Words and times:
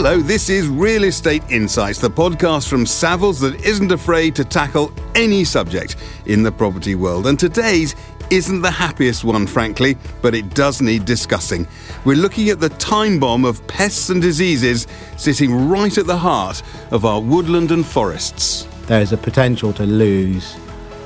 Hello, 0.00 0.20
this 0.20 0.48
is 0.48 0.68
Real 0.68 1.02
Estate 1.02 1.42
Insights, 1.50 1.98
the 1.98 2.08
podcast 2.08 2.68
from 2.68 2.84
Savills 2.84 3.40
that 3.40 3.60
isn't 3.64 3.90
afraid 3.90 4.36
to 4.36 4.44
tackle 4.44 4.92
any 5.16 5.42
subject 5.42 5.96
in 6.24 6.44
the 6.44 6.52
property 6.52 6.94
world. 6.94 7.26
And 7.26 7.36
today's 7.36 7.96
isn't 8.30 8.62
the 8.62 8.70
happiest 8.70 9.24
one, 9.24 9.44
frankly, 9.44 9.96
but 10.22 10.36
it 10.36 10.54
does 10.54 10.80
need 10.80 11.04
discussing. 11.04 11.66
We're 12.04 12.16
looking 12.16 12.48
at 12.48 12.60
the 12.60 12.68
time 12.68 13.18
bomb 13.18 13.44
of 13.44 13.66
pests 13.66 14.08
and 14.08 14.22
diseases 14.22 14.86
sitting 15.16 15.68
right 15.68 15.98
at 15.98 16.06
the 16.06 16.16
heart 16.16 16.62
of 16.92 17.04
our 17.04 17.20
woodland 17.20 17.72
and 17.72 17.84
forests. 17.84 18.68
There's 18.86 19.12
a 19.12 19.16
potential 19.16 19.72
to 19.72 19.82
lose 19.84 20.54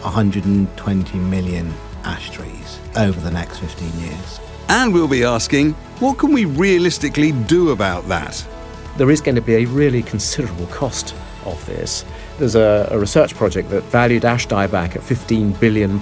120 0.02 1.18
million 1.18 1.72
ash 2.04 2.29
trees 2.29 2.79
over 2.96 3.18
the 3.18 3.30
next 3.30 3.61
15 3.61 4.00
years. 4.00 4.40
And 4.68 4.93
we'll 4.93 5.09
be 5.09 5.24
asking, 5.24 5.72
what 6.00 6.18
can 6.18 6.30
we 6.30 6.45
realistically 6.45 7.32
do 7.32 7.70
about 7.70 8.06
that? 8.09 8.46
There 8.96 9.11
is 9.11 9.21
going 9.21 9.37
to 9.37 9.41
be 9.41 9.57
a 9.57 9.64
really 9.67 10.03
considerable 10.03 10.67
cost 10.67 11.14
of 11.45 11.64
this. 11.67 12.05
There's 12.39 12.55
a, 12.55 12.89
a 12.91 12.99
research 12.99 13.35
project 13.35 13.71
that 13.71 13.82
valued 13.85 14.25
ash 14.25 14.46
dieback 14.46 14.96
at 14.96 15.03
15 15.03 15.53
billion 15.53 15.99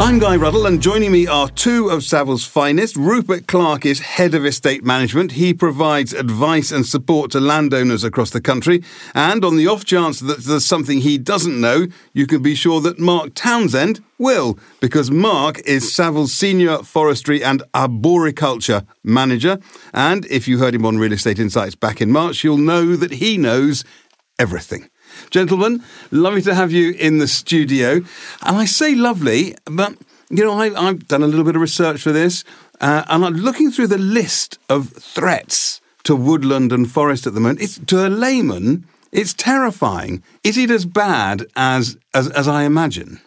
I'm 0.00 0.18
Guy 0.18 0.36
Ruddle, 0.36 0.64
and 0.64 0.80
joining 0.80 1.12
me 1.12 1.26
are 1.26 1.50
two 1.50 1.90
of 1.90 2.00
Savills' 2.00 2.48
finest. 2.48 2.96
Rupert 2.96 3.46
Clark 3.46 3.84
is 3.84 4.00
head 4.00 4.34
of 4.34 4.46
estate 4.46 4.82
management. 4.82 5.32
He 5.32 5.52
provides 5.52 6.14
advice 6.14 6.72
and 6.72 6.86
support 6.86 7.30
to 7.32 7.38
landowners 7.38 8.02
across 8.02 8.30
the 8.30 8.40
country. 8.40 8.82
And 9.14 9.44
on 9.44 9.56
the 9.56 9.66
off 9.66 9.84
chance 9.84 10.18
that 10.20 10.38
there's 10.38 10.64
something 10.64 11.02
he 11.02 11.18
doesn't 11.18 11.60
know, 11.60 11.86
you 12.14 12.26
can 12.26 12.40
be 12.40 12.54
sure 12.54 12.80
that 12.80 12.98
Mark 12.98 13.34
Townsend 13.34 14.02
will, 14.18 14.58
because 14.80 15.10
Mark 15.10 15.60
is 15.66 15.92
Savills' 15.92 16.28
senior 16.28 16.78
forestry 16.78 17.44
and 17.44 17.62
arboriculture 17.74 18.86
manager. 19.04 19.58
And 19.92 20.24
if 20.26 20.48
you 20.48 20.58
heard 20.58 20.74
him 20.74 20.86
on 20.86 20.96
Real 20.96 21.12
Estate 21.12 21.38
Insights 21.38 21.74
back 21.74 22.00
in 22.00 22.10
March, 22.10 22.42
you'll 22.42 22.56
know 22.56 22.96
that 22.96 23.12
he 23.12 23.36
knows 23.36 23.84
everything. 24.38 24.88
Gentlemen, 25.30 25.82
lovely 26.10 26.42
to 26.42 26.54
have 26.54 26.72
you 26.72 26.92
in 26.92 27.18
the 27.18 27.28
studio. 27.28 28.02
And 28.42 28.56
I 28.56 28.64
say 28.64 28.94
lovely, 28.94 29.54
but 29.64 29.94
you 30.28 30.44
know, 30.44 30.52
I, 30.52 30.70
have 30.70 31.08
done 31.08 31.22
a 31.22 31.26
little 31.26 31.44
bit 31.44 31.56
of 31.56 31.62
research 31.62 32.02
for 32.02 32.12
this, 32.12 32.44
uh, 32.80 33.04
and 33.08 33.24
I'm 33.24 33.34
looking 33.34 33.70
through 33.70 33.88
the 33.88 33.98
list 33.98 34.58
of 34.68 34.90
threats 34.90 35.80
to 36.04 36.16
woodland 36.16 36.72
and 36.72 36.90
forest 36.90 37.26
at 37.26 37.34
the 37.34 37.40
moment. 37.40 37.60
It's 37.60 37.78
to 37.78 38.06
a 38.06 38.08
layman, 38.08 38.86
it's 39.12 39.34
terrifying. 39.34 40.22
Is 40.44 40.56
it 40.56 40.70
as 40.70 40.86
bad 40.86 41.46
as 41.56 41.96
as, 42.14 42.28
as 42.30 42.48
I 42.48 42.62
imagine? 42.64 43.20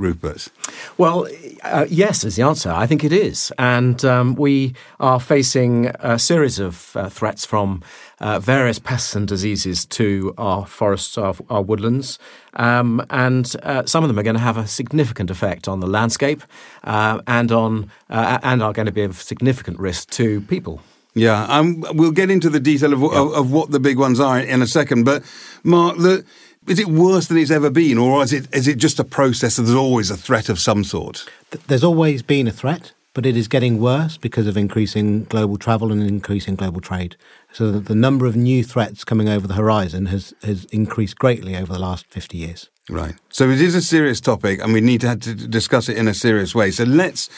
Rupert? 0.00 0.48
Well, 0.96 1.28
uh, 1.62 1.86
yes, 1.88 2.24
is 2.24 2.36
the 2.36 2.42
answer. 2.42 2.70
I 2.70 2.86
think 2.86 3.04
it 3.04 3.12
is. 3.12 3.52
And 3.58 4.04
um, 4.04 4.34
we 4.34 4.74
are 4.98 5.20
facing 5.20 5.86
a 6.00 6.18
series 6.18 6.58
of 6.58 6.96
uh, 6.96 7.08
threats 7.08 7.44
from 7.44 7.82
uh, 8.18 8.38
various 8.38 8.78
pests 8.78 9.14
and 9.14 9.28
diseases 9.28 9.84
to 9.86 10.34
our 10.38 10.66
forests, 10.66 11.18
our, 11.18 11.34
our 11.50 11.62
woodlands. 11.62 12.18
Um, 12.54 13.04
and 13.10 13.54
uh, 13.62 13.84
some 13.86 14.02
of 14.02 14.08
them 14.08 14.18
are 14.18 14.22
going 14.22 14.34
to 14.34 14.40
have 14.40 14.56
a 14.56 14.66
significant 14.66 15.30
effect 15.30 15.68
on 15.68 15.80
the 15.80 15.86
landscape 15.86 16.42
uh, 16.84 17.20
and, 17.26 17.52
on, 17.52 17.90
uh, 18.08 18.38
and 18.42 18.62
are 18.62 18.72
going 18.72 18.86
to 18.86 18.92
be 18.92 19.02
of 19.02 19.20
significant 19.20 19.78
risk 19.78 20.10
to 20.10 20.40
people. 20.42 20.80
Yeah, 21.14 21.44
um, 21.44 21.84
we'll 21.92 22.12
get 22.12 22.30
into 22.30 22.48
the 22.48 22.60
detail 22.60 22.92
of, 22.92 23.00
yeah. 23.00 23.20
of, 23.20 23.32
of, 23.32 23.52
what 23.52 23.72
the 23.72 23.80
big 23.80 23.98
ones 23.98 24.20
are 24.20 24.38
in 24.38 24.62
a 24.62 24.66
second. 24.66 25.04
But, 25.04 25.24
Mark, 25.64 25.96
the 25.96 26.24
is 26.66 26.78
it 26.78 26.88
worse 26.88 27.26
than 27.28 27.38
it's 27.38 27.50
ever 27.50 27.70
been, 27.70 27.98
or 27.98 28.22
is 28.22 28.32
it 28.32 28.46
is 28.54 28.68
it 28.68 28.76
just 28.76 28.98
a 28.98 29.04
process 29.04 29.56
that 29.56 29.62
there's 29.62 29.76
always 29.76 30.10
a 30.10 30.16
threat 30.16 30.48
of 30.48 30.58
some 30.58 30.84
sort? 30.84 31.26
There's 31.66 31.84
always 31.84 32.22
been 32.22 32.46
a 32.46 32.52
threat, 32.52 32.92
but 33.14 33.26
it 33.26 33.36
is 33.36 33.48
getting 33.48 33.80
worse 33.80 34.16
because 34.16 34.46
of 34.46 34.56
increasing 34.56 35.24
global 35.24 35.56
travel 35.56 35.90
and 35.90 36.02
increasing 36.02 36.56
global 36.56 36.80
trade. 36.80 37.16
So 37.52 37.72
the 37.72 37.94
number 37.94 38.26
of 38.26 38.36
new 38.36 38.62
threats 38.62 39.04
coming 39.04 39.28
over 39.28 39.46
the 39.46 39.54
horizon 39.54 40.06
has 40.06 40.32
has 40.42 40.64
increased 40.66 41.18
greatly 41.18 41.56
over 41.56 41.72
the 41.72 41.78
last 41.78 42.06
50 42.06 42.38
years. 42.38 42.70
Right. 42.88 43.14
So 43.28 43.48
it 43.50 43.60
is 43.60 43.74
a 43.74 43.82
serious 43.82 44.20
topic, 44.20 44.60
and 44.60 44.72
we 44.72 44.80
need 44.80 45.00
to, 45.02 45.08
have 45.08 45.20
to 45.20 45.34
discuss 45.34 45.88
it 45.88 45.96
in 45.96 46.08
a 46.08 46.14
serious 46.14 46.54
way. 46.54 46.70
So 46.70 46.84
let's 46.84 47.28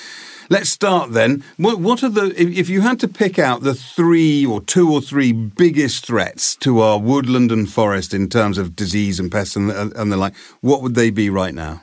Let's 0.53 0.69
start 0.69 1.12
then. 1.12 1.45
What, 1.56 1.78
what 1.78 2.03
are 2.03 2.09
the, 2.11 2.34
if 2.37 2.69
you 2.69 2.83
had 2.83 3.01
to 3.01 3.09
pick 3.09 3.39
out 3.39 3.62
the 3.62 3.75
three 3.75 4.45
or 4.45 4.61
two 4.61 4.93
or 4.93 5.01
three 5.01 5.33
biggest 5.33 6.05
threats 6.05 6.56
to 6.56 6.81
our 6.81 6.99
woodland 6.99 7.51
and 7.51 7.71
forest 7.71 8.12
in 8.12 8.28
terms 8.28 8.59
of 8.59 8.77
disease 8.77 9.19
and 9.19 9.31
pests 9.31 9.56
and, 9.56 9.71
and 9.71 10.12
the 10.12 10.17
like, 10.17 10.34
what 10.61 10.83
would 10.83 10.95
they 10.95 11.11
be 11.11 11.31
right 11.31 11.55
now? 11.55 11.83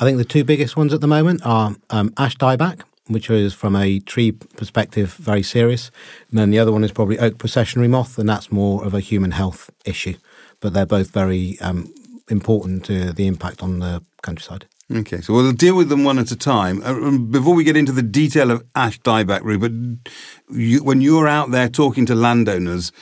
I 0.00 0.04
think 0.04 0.18
the 0.18 0.24
two 0.24 0.42
biggest 0.42 0.76
ones 0.76 0.92
at 0.92 1.00
the 1.00 1.06
moment 1.06 1.42
are 1.44 1.76
um, 1.90 2.12
ash 2.16 2.36
dieback, 2.36 2.80
which 3.08 3.28
is 3.30 3.54
from 3.54 3.76
a 3.76 4.00
tree 4.00 4.32
perspective 4.32 5.14
very 5.14 5.42
serious. 5.42 5.90
And 6.30 6.38
then 6.38 6.50
the 6.50 6.58
other 6.58 6.72
one 6.72 6.84
is 6.84 6.92
probably 6.92 7.18
oak 7.18 7.34
processionary 7.34 7.88
moth, 7.88 8.18
and 8.18 8.28
that's 8.28 8.50
more 8.50 8.84
of 8.84 8.94
a 8.94 9.00
human 9.00 9.32
health 9.32 9.70
issue. 9.84 10.14
But 10.60 10.72
they're 10.72 10.86
both 10.86 11.10
very 11.10 11.58
um, 11.60 11.92
important 12.28 12.84
to 12.86 13.12
the 13.12 13.26
impact 13.26 13.62
on 13.62 13.80
the 13.80 14.02
countryside. 14.22 14.66
Okay, 14.94 15.22
so 15.22 15.32
we'll 15.32 15.52
deal 15.52 15.76
with 15.76 15.88
them 15.88 16.04
one 16.04 16.18
at 16.18 16.30
a 16.30 16.36
time. 16.36 16.82
Uh, 16.82 16.92
um, 16.92 17.30
before 17.30 17.54
we 17.54 17.64
get 17.64 17.76
into 17.76 17.92
the 17.92 18.02
detail 18.02 18.50
of 18.50 18.64
ash 18.74 19.00
dieback, 19.00 19.40
Rupert, 19.42 19.72
you, 20.50 20.84
when 20.84 21.00
you're 21.00 21.26
out 21.26 21.50
there 21.50 21.68
talking 21.68 22.04
to 22.06 22.14
landowners, 22.14 22.92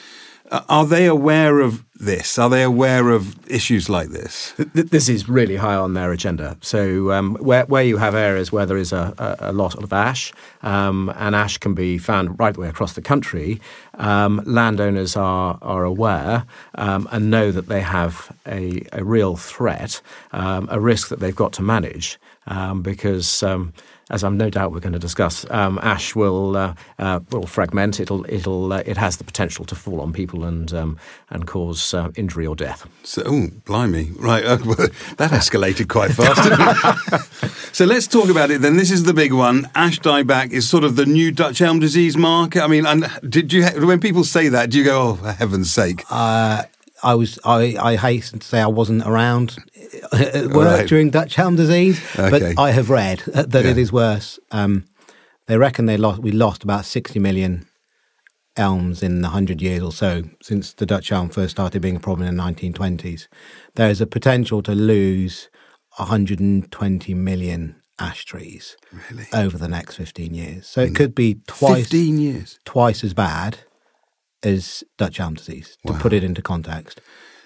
uh, 0.51 0.63
are 0.69 0.87
they 0.87 1.07
aware 1.07 1.59
of 1.59 1.85
this? 2.03 2.39
Are 2.39 2.51
they 2.51 2.63
aware 2.63 3.11
of 3.11 3.37
issues 3.49 3.89
like 3.89 4.09
this? 4.09 4.53
This 4.75 5.09
is 5.09 5.29
really 5.29 5.57
high 5.57 5.77
on 5.77 5.95
their 5.95 6.13
agenda. 6.13 6.57
So, 6.61 7.13
um, 7.13 7.37
where, 7.37 7.65
where 7.67 7.83
you 7.83 7.97
have 7.97 8.15
areas 8.15 8.53
where 8.53 8.67
there 8.67 8.77
is 8.77 8.93
a, 8.93 9.15
a, 9.41 9.53
lot 9.53 9.75
of 9.77 9.93
ash, 9.93 10.33
um, 10.63 11.13
and 11.17 11.35
ash 11.35 11.59
can 11.59 11.75
be 11.75 11.99
found 11.99 12.39
right 12.39 12.53
the 12.53 12.61
way 12.61 12.69
across 12.69 12.95
the 12.95 13.03
country, 13.03 13.61
um, 13.95 14.43
landowners 14.45 15.17
are, 15.17 15.59
are 15.63 15.85
aware 15.85 16.45
um, 16.75 17.09
and 17.13 17.31
know 17.31 17.53
that 17.53 17.69
they 17.69 17.81
have 17.81 18.35
a, 18.47 18.83
a 18.93 19.05
real 19.05 19.37
threat, 19.37 20.03
um, 20.33 20.69
a 20.71 20.81
risk 20.81 21.09
that 21.09 21.21
they've 21.21 21.37
got 21.37 21.53
to 21.55 21.63
manage 21.63 22.19
um, 22.47 22.83
because 22.83 23.43
as 24.13 24.23
I'm 24.23 24.37
no 24.37 24.51
doubt 24.51 24.73
we're 24.73 24.81
going 24.81 24.93
to 24.93 24.99
discuss, 24.99 25.51
um, 25.51 25.79
ash 25.83 26.15
will 26.15 26.57
uh, 26.57 26.75
uh, 26.99 27.21
will 27.31 27.47
fragment. 27.47 27.99
It'll 27.99 28.25
it'll 28.29 28.73
uh, 28.73 28.83
it 28.85 28.97
has 28.97 29.17
the 29.17 29.25
potential 29.25 29.65
to 29.65 29.75
fall 29.75 30.01
on 30.01 30.13
people 30.13 30.45
and 30.45 30.73
um, 30.75 30.99
and 31.31 31.47
cause 31.47 31.92
uh, 31.95 32.11
injury 32.17 32.47
or 32.47 32.57
death. 32.57 32.87
So, 33.05 33.23
oh, 33.27 33.49
blimey! 33.65 34.11
Right, 34.17 34.45
uh, 34.45 34.57
that 34.57 35.31
escalated 35.31 35.89
quite 35.89 36.11
fast. 36.13 37.73
so 37.75 37.85
let's 37.85 38.07
talk 38.07 38.29
about 38.29 38.51
it 38.51 38.61
then. 38.61 38.77
This 38.77 38.91
is 38.91 39.05
the 39.05 39.15
big 39.15 39.33
one. 39.33 39.69
Ash 39.75 39.99
dieback 40.01 40.53
is 40.53 40.69
sort 40.69 40.85
of 40.85 40.97
the 40.97 41.07
new 41.07 41.33
Dutch 41.33 41.61
elm 41.61 41.81
disease 41.81 42.17
Mark. 42.17 42.57
I 42.57 42.67
mean, 42.67 42.87
and 42.87 43.11
did 43.29 43.53
you 43.53 43.65
when 43.87 44.01
people 44.01 44.25
say 44.25 44.49
that, 44.49 44.71
do 44.71 44.79
you 44.79 44.85
go, 44.85 45.03
"Oh, 45.03 45.15
for 45.15 45.33
heaven's 45.33 45.73
sake"? 45.73 46.05
Uh, 46.11 46.65
I 47.03 47.15
was 47.15 47.39
I, 47.45 47.77
I 47.81 47.97
hasten 47.97 48.39
to 48.39 48.47
say 48.47 48.61
I 48.61 48.67
wasn't 48.67 49.05
around 49.05 49.57
at 50.13 50.47
work 50.49 50.79
right. 50.79 50.89
during 50.89 51.11
Dutch 51.11 51.39
elm 51.39 51.57
disease, 51.57 52.01
okay. 52.19 52.55
but 52.55 52.59
I 52.59 52.71
have 52.71 52.91
read 52.91 53.21
that 53.27 53.53
yeah. 53.53 53.71
it 53.71 53.79
is 53.79 53.93
worse. 53.93 54.39
Um, 54.51 54.85
they 55.47 55.59
reckon 55.59 55.87
they 55.87 55.97
lost 55.97 56.23
we 56.23 56.31
lost 56.31 56.63
about 56.63 56.85
sixty 56.85 57.19
million 57.19 57.67
elms 58.57 59.03
in 59.03 59.23
the 59.23 59.29
hundred 59.29 59.63
years 59.63 59.83
or 59.83 59.93
so 59.93 60.23
since 60.43 60.75
the 60.75 60.87
Dutch 60.87 61.11
elm 61.11 61.31
first 61.31 61.53
started 61.53 61.81
being 61.81 61.97
a 61.97 62.01
problem 62.01 62.29
in 62.29 62.37
the 62.37 62.43
nineteen 62.43 62.73
twenties. 62.73 63.29
There 63.75 63.91
is 63.91 64.01
a 64.01 64.07
potential 64.07 64.63
to 64.63 64.75
lose 64.75 65.49
120 65.97 67.15
million 67.15 67.77
ash 67.99 68.25
trees 68.25 68.77
really? 69.11 69.27
over 69.35 69.59
the 69.59 69.69
next 69.69 69.97
15 69.97 70.33
years. 70.33 70.67
So 70.67 70.81
it 70.81 70.95
could 70.95 71.15
be 71.15 71.41
twice 71.47 71.83
15 71.91 72.19
years 72.19 72.59
twice 72.65 73.05
as 73.05 73.13
bad 73.13 73.59
as 74.43 74.85
Dutch 74.99 75.21
elm 75.21 75.35
disease, 75.35 75.77
to 75.87 75.93
wow. 75.93 75.99
put 76.01 76.13
it 76.13 76.25
into 76.25 76.43
context. 76.43 77.01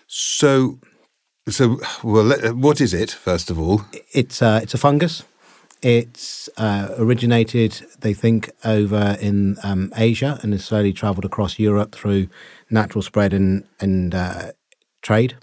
So, 0.06 0.80
so 1.48 1.78
well, 2.02 2.32
what 2.54 2.80
is 2.80 2.94
it 2.94 3.10
first 3.10 3.50
of 3.50 3.58
all? 3.58 3.82
It's 4.12 4.40
uh, 4.40 4.60
it's 4.62 4.74
a 4.74 4.78
fungus. 4.78 5.24
It's 5.82 6.48
uh, 6.56 6.94
originated, 6.96 7.80
they 8.00 8.14
think, 8.14 8.50
over 8.64 9.16
in 9.20 9.56
um, 9.62 9.92
Asia 9.96 10.38
and 10.42 10.52
has 10.52 10.64
slowly 10.64 10.92
travelled 10.92 11.24
across 11.24 11.58
Europe 11.58 11.94
through 11.94 12.28
natural 12.70 13.02
spread 13.02 13.32
and 13.32 13.64
and 13.80 14.14
uh, 14.14 14.52
trade, 15.02 15.36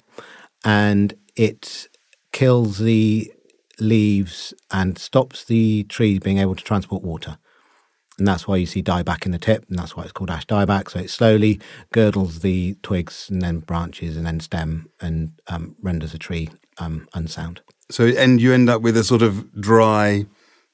and 0.66 1.14
it 1.36 1.88
kills 2.32 2.80
the 2.80 3.32
leaves 3.80 4.54
and 4.72 4.98
stops 4.98 5.44
the 5.46 5.84
trees 5.84 6.20
being 6.20 6.38
able 6.40 6.56
to 6.56 6.64
transport 6.64 7.04
water 7.04 7.38
and 8.18 8.28
that's 8.28 8.48
why 8.48 8.58
you 8.58 8.66
see 8.66 8.84
dieback 8.84 9.26
in 9.26 9.32
the 9.32 9.40
tip, 9.40 9.66
and 9.70 9.80
that's 9.80 9.96
why 9.96 10.04
it's 10.04 10.12
called 10.12 10.30
ash 10.30 10.46
dieback. 10.46 10.90
So 10.90 11.00
it 11.00 11.10
slowly 11.10 11.60
girdles 11.92 12.40
the 12.40 12.76
twigs 12.84 13.30
and 13.30 13.42
then 13.42 13.60
branches 13.60 14.18
and 14.18 14.26
then 14.26 14.40
stem 14.40 14.90
and 15.02 15.34
um, 15.48 15.76
renders 15.82 16.14
a 16.14 16.20
tree 16.20 16.50
um, 16.78 17.08
unsound. 17.14 17.62
So 17.94 18.08
and 18.08 18.42
you 18.42 18.52
end 18.52 18.72
up 18.72 18.82
with 18.82 18.98
a 18.98 19.04
sort 19.04 19.22
of 19.22 19.62
dry, 19.62 20.26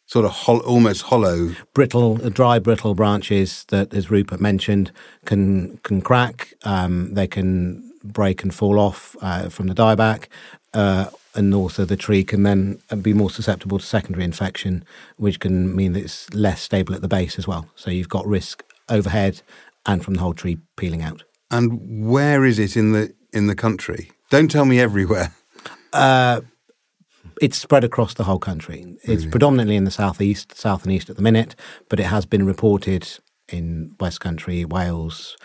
sort 0.05 0.23
of 0.23 0.31
hol- 0.31 0.61
almost 0.61 1.01
hollow, 1.01 1.53
brittle, 1.73 2.15
dry, 2.15 2.59
brittle 2.59 2.95
branches 2.95 3.65
that, 3.67 3.93
as 3.93 4.09
Rupert 4.09 4.39
mentioned, 4.39 4.93
can 5.25 5.75
can 5.83 6.01
crack. 6.01 6.53
Um, 6.63 7.13
they 7.15 7.27
can 7.27 7.91
break 8.05 8.41
and 8.41 8.55
fall 8.55 8.79
off 8.79 9.17
uh, 9.21 9.49
from 9.49 9.67
the 9.67 9.75
dieback. 9.75 10.27
Uh, 10.73 11.09
and 11.35 11.53
also, 11.53 11.83
the 11.83 11.97
tree 11.97 12.23
can 12.23 12.43
then 12.43 12.79
be 13.01 13.13
more 13.13 13.29
susceptible 13.29 13.79
to 13.79 13.85
secondary 13.85 14.23
infection, 14.23 14.85
which 15.17 15.41
can 15.41 15.75
mean 15.75 15.91
that 15.93 16.03
it's 16.03 16.33
less 16.33 16.61
stable 16.61 16.95
at 16.95 17.01
the 17.01 17.09
base 17.09 17.37
as 17.37 17.45
well. 17.45 17.67
So, 17.75 17.91
you've 17.91 18.07
got 18.07 18.25
risk 18.25 18.63
overhead 18.87 19.41
and 19.85 20.05
from 20.05 20.13
the 20.13 20.21
whole 20.21 20.33
tree 20.33 20.57
peeling 20.77 21.01
out. 21.01 21.23
And 21.51 22.07
where 22.09 22.45
is 22.45 22.59
it 22.59 22.77
in 22.77 22.93
the 22.93 23.13
in 23.33 23.47
the 23.47 23.55
country? 23.55 24.11
Don't 24.29 24.49
tell 24.49 24.63
me 24.63 24.79
everywhere. 24.79 25.33
Uh, 25.91 26.41
it's 27.41 27.57
spread 27.57 27.83
across 27.83 28.13
the 28.13 28.23
whole 28.25 28.39
country. 28.39 28.97
It's 29.03 29.25
predominantly 29.25 29.75
in 29.75 29.83
the 29.85 29.91
southeast, 29.91 30.55
south 30.57 30.83
and 30.83 30.91
east 30.91 31.09
at 31.09 31.15
the 31.15 31.21
minute, 31.21 31.55
but 31.89 31.99
it 31.99 32.05
has 32.07 32.25
been 32.25 32.45
reported 32.45 33.07
in 33.49 33.95
West 33.99 34.19
Country, 34.19 34.65
Wales, 34.65 35.35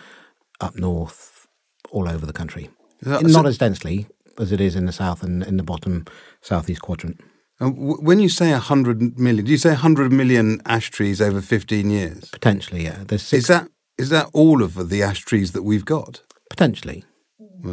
up 0.61 0.75
north, 0.75 1.47
all 1.91 2.07
over 2.09 2.25
the 2.25 2.33
country. 2.33 2.69
that- 3.01 3.23
Not 3.23 3.43
so- 3.43 3.47
as 3.47 3.57
densely 3.57 4.07
as 4.39 4.51
it 4.51 4.59
is 4.61 4.75
in 4.75 4.85
the 4.85 4.91
south 4.91 5.21
and 5.21 5.43
in 5.43 5.57
the 5.57 5.63
bottom 5.63 6.05
southeast 6.41 6.81
quadrant. 6.81 7.19
And 7.59 7.75
w- 7.75 7.97
when 8.01 8.19
you 8.19 8.29
say 8.29 8.51
100 8.53 9.19
million, 9.19 9.45
do 9.45 9.51
you 9.51 9.57
say 9.57 9.71
100 9.71 10.11
million 10.11 10.61
ash 10.65 10.89
trees 10.89 11.21
over 11.21 11.41
15 11.41 11.89
years? 11.89 12.29
Potentially, 12.29 12.83
yeah. 12.85 12.99
There's 13.07 13.31
Is 13.33 13.47
that 13.47 13.67
is 13.97 14.09
that 14.09 14.27
all 14.33 14.61
of 14.63 14.89
the 14.89 15.03
ash 15.03 15.19
trees 15.21 15.51
that 15.51 15.63
we've 15.63 15.85
got? 15.85 16.21
potentially. 16.49 17.03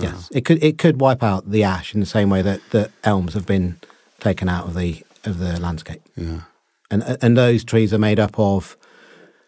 Yes, 0.01 0.29
it 0.33 0.45
could 0.45 0.63
it 0.63 0.77
could 0.79 1.01
wipe 1.01 1.23
out 1.23 1.51
the 1.51 1.63
ash 1.63 1.95
in 1.95 2.01
the 2.01 2.07
same 2.07 2.29
way 2.31 2.43
that, 2.43 2.61
that 2.71 2.91
elms 3.05 3.35
have 3.35 3.47
been 3.47 3.77
taken 4.23 4.49
out 4.49 4.67
of 4.67 4.75
the 4.75 5.03
of 5.25 5.39
the 5.39 5.61
landscape. 5.61 6.03
Yeah. 6.17 6.41
and 6.91 7.03
and 7.23 7.37
those 7.37 7.65
trees 7.65 7.93
are 7.93 7.99
made 7.99 8.23
up 8.23 8.39
of 8.39 8.77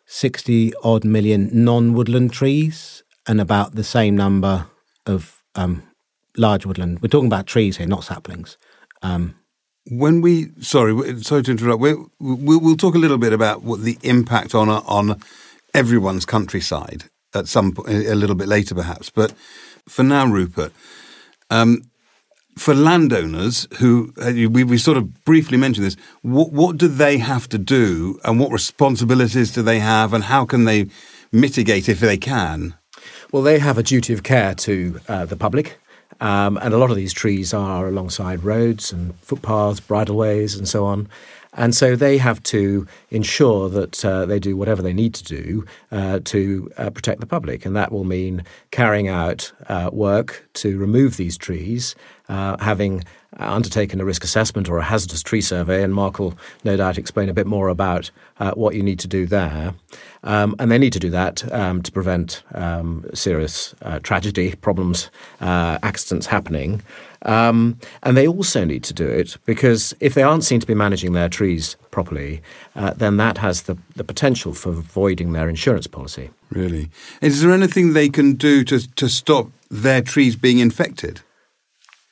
sixty 0.07 0.73
odd 0.83 1.05
million 1.05 1.51
non-woodland 1.53 2.33
trees 2.33 3.03
and 3.27 3.41
about 3.41 3.75
the 3.75 3.85
same 3.85 4.17
number 4.17 4.67
of 5.07 5.43
um, 5.55 5.83
large 6.37 6.67
woodland. 6.67 6.99
We're 7.01 7.09
talking 7.09 7.33
about 7.33 7.47
trees 7.47 7.77
here, 7.79 7.87
not 7.89 8.05
saplings. 8.05 8.59
Um, 9.03 9.35
When 9.91 10.23
we 10.23 10.51
sorry 10.61 10.93
sorry 11.23 11.43
to 11.43 11.51
interrupt. 11.51 11.81
We, 11.81 11.95
we, 12.19 12.57
we'll 12.57 12.77
talk 12.77 12.95
a 12.95 12.99
little 12.99 13.19
bit 13.19 13.33
about 13.33 13.63
what 13.63 13.83
the 13.83 13.99
impact 14.03 14.55
on 14.55 14.69
on 14.69 15.21
everyone's 15.73 16.27
countryside 16.27 17.05
at 17.35 17.49
some 17.49 17.73
po- 17.73 17.85
a 17.87 18.15
little 18.15 18.37
bit 18.37 18.49
later, 18.49 18.75
perhaps. 18.75 19.11
But 19.11 19.33
for 19.89 20.05
now, 20.05 20.27
Rupert, 20.27 20.73
um, 21.51 21.83
for 22.57 22.75
landowners 22.75 23.67
who 23.79 24.13
uh, 24.21 24.33
we, 24.35 24.65
we 24.65 24.79
sort 24.79 24.97
of 24.97 25.25
briefly 25.25 25.59
mentioned 25.59 25.87
this, 25.87 25.97
what, 26.23 26.53
what 26.53 26.77
do 26.77 26.89
they 26.89 27.19
have 27.19 27.49
to 27.49 27.59
do, 27.59 28.19
and 28.25 28.39
what 28.39 28.53
responsibilities 28.53 29.53
do 29.53 29.63
they 29.63 29.81
have, 29.81 30.13
and 30.13 30.25
how 30.25 30.45
can 30.45 30.65
they 30.65 30.87
mitigate 31.33 31.89
if 31.89 32.01
they 32.01 32.17
can? 32.17 32.75
Well, 33.33 33.43
they 33.43 33.59
have 33.59 33.79
a 33.79 33.83
duty 33.83 34.13
of 34.13 34.23
care 34.23 34.55
to 34.55 35.01
uh, 35.09 35.25
the 35.27 35.37
public. 35.37 35.79
Um, 36.21 36.57
and 36.59 36.73
a 36.73 36.79
lot 36.79 36.91
of 36.91 36.97
these 36.97 37.13
trees 37.13 37.53
are 37.53 37.89
alongside 37.89 38.45
roads 38.45 38.93
and 38.93 39.19
footpaths, 39.21 39.81
bridleways, 39.81 40.57
and 40.57 40.69
so 40.69 40.85
on. 40.85 41.09
And 41.55 41.75
so 41.75 41.97
they 41.97 42.19
have 42.19 42.43
to 42.45 42.87
ensure 43.11 43.69
that 43.69 44.05
uh, 44.05 44.27
they 44.27 44.39
do 44.39 44.57
whatever 44.57 44.83
they 44.83 44.93
need 44.93 45.15
to 45.15 45.25
do 45.25 45.65
uh, 45.93 46.21
to 46.25 46.71
uh, 46.77 46.91
protect 46.91 47.21
the 47.21 47.27
public. 47.27 47.65
And 47.65 47.77
that 47.77 47.93
will 47.93 48.05
mean 48.05 48.45
carrying 48.71 49.09
out 49.09 49.53
uh, 49.69 49.91
work 49.93 50.49
to 50.55 50.79
remove 50.79 51.17
these 51.17 51.39
trees, 51.39 51.95
uh, 52.29 52.57
having 52.59 53.05
undertaken 53.37 54.01
a 54.01 54.05
risk 54.05 54.23
assessment 54.25 54.69
or 54.69 54.79
a 54.79 54.85
hazardous 54.85 55.23
tree 55.23 55.41
survey. 55.41 55.83
And 55.83 55.95
Mark 55.95 56.19
will 56.19 56.35
no 56.65 56.77
doubt 56.77 56.99
explain 56.99 57.29
a 57.29 57.35
bit 57.35 57.47
more 57.47 57.69
about 57.69 58.11
uh, 58.39 58.53
what 58.53 58.75
you 58.75 58.83
need 58.83 58.99
to 59.01 59.09
do 59.09 59.27
there. 59.27 59.75
Um, 60.23 60.55
and 60.59 60.71
they 60.71 60.79
need 60.79 60.93
to 60.93 60.99
do 60.99 61.11
that 61.11 61.53
um, 61.53 61.83
to 61.83 61.93
prevent 61.93 62.43
um, 62.55 63.05
serious 63.15 63.75
uh, 63.83 63.99
tragedy, 64.01 64.55
problems, 64.57 65.11
uh, 65.41 65.79
accidents 65.83 66.27
happening. 66.27 66.83
Um, 67.25 67.79
and 68.03 68.17
they 68.17 68.29
also 68.29 68.65
need 68.65 68.85
to 68.85 68.93
do 68.95 69.07
it 69.09 69.37
because 69.47 69.95
if 70.01 70.15
they 70.15 70.23
aren't 70.23 70.45
seen 70.45 70.61
to 70.61 70.67
be 70.67 70.75
managing 70.75 71.13
their 71.15 71.29
trees 71.29 71.77
properly, 71.91 72.43
uh, 72.77 72.93
then 72.93 73.17
that 73.17 73.39
has 73.39 73.63
the, 73.63 73.79
the 73.97 74.05
potential 74.05 74.53
for 74.53 74.73
voiding 74.73 75.33
their 75.33 75.49
insurance 75.49 75.87
policy. 75.87 76.31
Really, 76.51 76.91
is 77.21 77.41
there 77.41 77.53
anything 77.53 77.93
they 77.93 78.09
can 78.09 78.35
do 78.35 78.63
to 78.65 78.79
to 78.97 79.09
stop 79.09 79.49
their 79.71 80.03
trees 80.03 80.37
being 80.37 80.59
infected? 80.59 81.21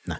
no, 0.07 0.15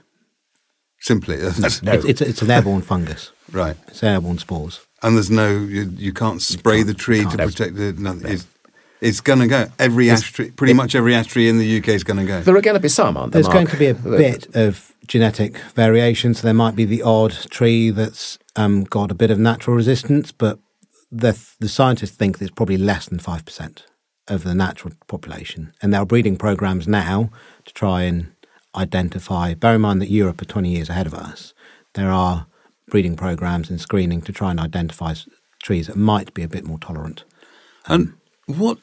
Simply, 1.00 1.38
that's, 1.38 1.82
No. 1.82 1.92
it's, 1.96 2.06
it's, 2.06 2.22
it's 2.22 2.42
an 2.42 2.52
airborne 2.52 2.82
fungus. 2.82 3.32
right. 3.52 3.76
It's 3.88 4.04
airborne 4.04 4.38
spores. 4.38 4.80
And 5.02 5.18
there's 5.18 5.30
no, 5.30 5.50
you, 5.50 5.92
you 5.98 6.14
can't 6.14 6.42
spray 6.42 6.84
the 6.84 6.94
tree 6.94 7.24
to 7.26 7.38
protect 7.38 7.78
it. 7.78 8.00
No, 8.00 8.14
it's 9.04 9.10
it's 9.10 9.22
going 9.22 9.40
to 9.40 9.48
go. 9.48 9.68
Every 9.80 10.10
ash 10.10 10.32
tree, 10.32 10.52
pretty 10.52 10.74
much 10.74 10.96
every 10.96 11.14
ash 11.16 11.28
tree 11.28 11.50
in 11.50 11.58
the 11.58 11.78
UK 11.78 11.90
is 11.90 12.04
going 12.04 12.18
to 12.18 12.26
go. 12.26 12.42
There 12.42 12.56
are 12.56 12.62
going 12.62 12.76
to 12.76 12.80
be 12.80 12.90
some, 12.90 13.18
aren't 13.18 13.34
there? 13.34 13.42
There's 13.42 13.54
going 13.54 13.68
to 13.68 13.78
be 13.78 13.88
a 13.88 13.94
bit 13.94 14.56
of 14.56 14.92
genetic 15.08 15.58
variation, 15.76 16.34
so 16.34 16.44
there 16.44 16.54
might 16.54 16.76
be 16.76 16.86
the 16.86 17.02
odd 17.04 17.32
tree 17.50 17.90
that's 17.90 18.40
um, 18.56 18.86
got 18.86 19.12
a 19.12 19.16
bit 19.16 19.32
of 19.32 19.40
natural 19.40 19.76
resistance, 19.76 20.32
but 20.32 20.60
the 21.12 21.40
the 21.60 21.70
scientists 21.70 22.16
think 22.16 22.38
that 22.38 22.46
it's 22.46 22.56
probably 22.56 22.78
less 22.78 23.08
than 23.08 23.20
five 23.20 23.46
percent 23.46 23.86
of 24.28 24.44
the 24.44 24.56
natural 24.56 24.94
population, 25.08 25.74
and 25.82 25.94
there 25.94 26.02
are 26.02 26.06
breeding 26.06 26.38
programs 26.38 26.88
now 26.88 27.30
to 27.66 27.74
try 27.74 28.04
and 28.04 28.32
identify. 28.76 29.54
Bear 29.54 29.76
in 29.76 29.82
mind 29.82 30.02
that 30.02 30.10
Europe 30.10 30.42
are 30.42 30.46
20 30.46 30.70
years 30.70 30.90
ahead 30.90 31.06
of 31.06 31.14
us. 31.14 31.54
There 31.94 32.10
are 32.10 32.48
breeding 32.88 33.16
programs 33.16 33.70
and 33.70 33.80
screening 33.80 34.22
to 34.22 34.34
try 34.34 34.52
and 34.52 34.60
identify 34.60 35.14
trees 35.62 35.88
that 35.88 35.96
might 35.96 36.34
be 36.34 36.44
a 36.44 36.48
bit 36.48 36.66
more 36.66 36.80
tolerant. 36.80 37.24
And 37.86 38.14
what 38.48 38.78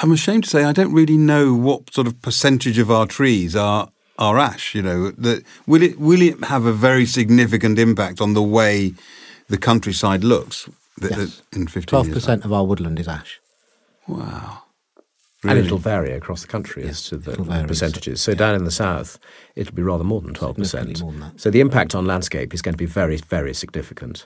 I'm 0.00 0.12
ashamed 0.12 0.44
to 0.44 0.50
say, 0.50 0.64
I 0.64 0.72
don't 0.72 0.92
really 0.92 1.16
know 1.16 1.54
what 1.54 1.92
sort 1.94 2.06
of 2.06 2.20
percentage 2.22 2.78
of 2.78 2.90
our 2.90 3.06
trees 3.06 3.54
are 3.56 3.88
are 4.18 4.38
ash. 4.38 4.74
You 4.74 4.82
know, 4.82 5.10
that 5.12 5.44
will 5.66 5.82
it 5.82 5.98
will 5.98 6.20
it 6.22 6.44
have 6.44 6.64
a 6.66 6.72
very 6.72 7.06
significant 7.06 7.78
impact 7.78 8.20
on 8.20 8.34
the 8.34 8.42
way 8.42 8.94
the 9.48 9.58
countryside 9.58 10.24
looks 10.24 10.68
that, 10.98 11.10
Yes. 11.12 11.42
that 11.50 11.56
in 11.56 11.66
15 11.66 11.86
Twelve 11.86 12.06
years? 12.06 12.16
percent 12.18 12.44
of 12.44 12.52
our 12.52 12.64
woodland 12.64 12.98
is 12.98 13.08
ash. 13.08 13.40
Wow. 14.08 14.58
And 15.44 15.58
it'll 15.58 15.78
vary 15.78 16.12
across 16.12 16.42
the 16.42 16.46
country 16.48 16.84
as 16.88 17.04
to 17.08 17.16
the 17.16 17.32
it'll 17.32 17.44
vary. 17.44 17.66
percentages. 17.66 18.20
So 18.22 18.32
down 18.32 18.54
in 18.54 18.62
the 18.64 18.70
south, 18.70 19.18
it'll 19.56 19.74
be 19.74 19.82
rather 19.82 20.04
more 20.04 20.20
than 20.20 20.34
12%. 20.34 21.00
More 21.00 21.10
than 21.10 21.20
that. 21.20 21.40
So 21.40 21.50
the 21.50 21.58
impact 21.58 21.96
on 21.96 22.04
landscape 22.06 22.54
is 22.54 22.62
going 22.62 22.74
to 22.74 22.78
be 22.78 22.86
very, 22.86 23.16
very 23.16 23.52
significant. 23.52 24.24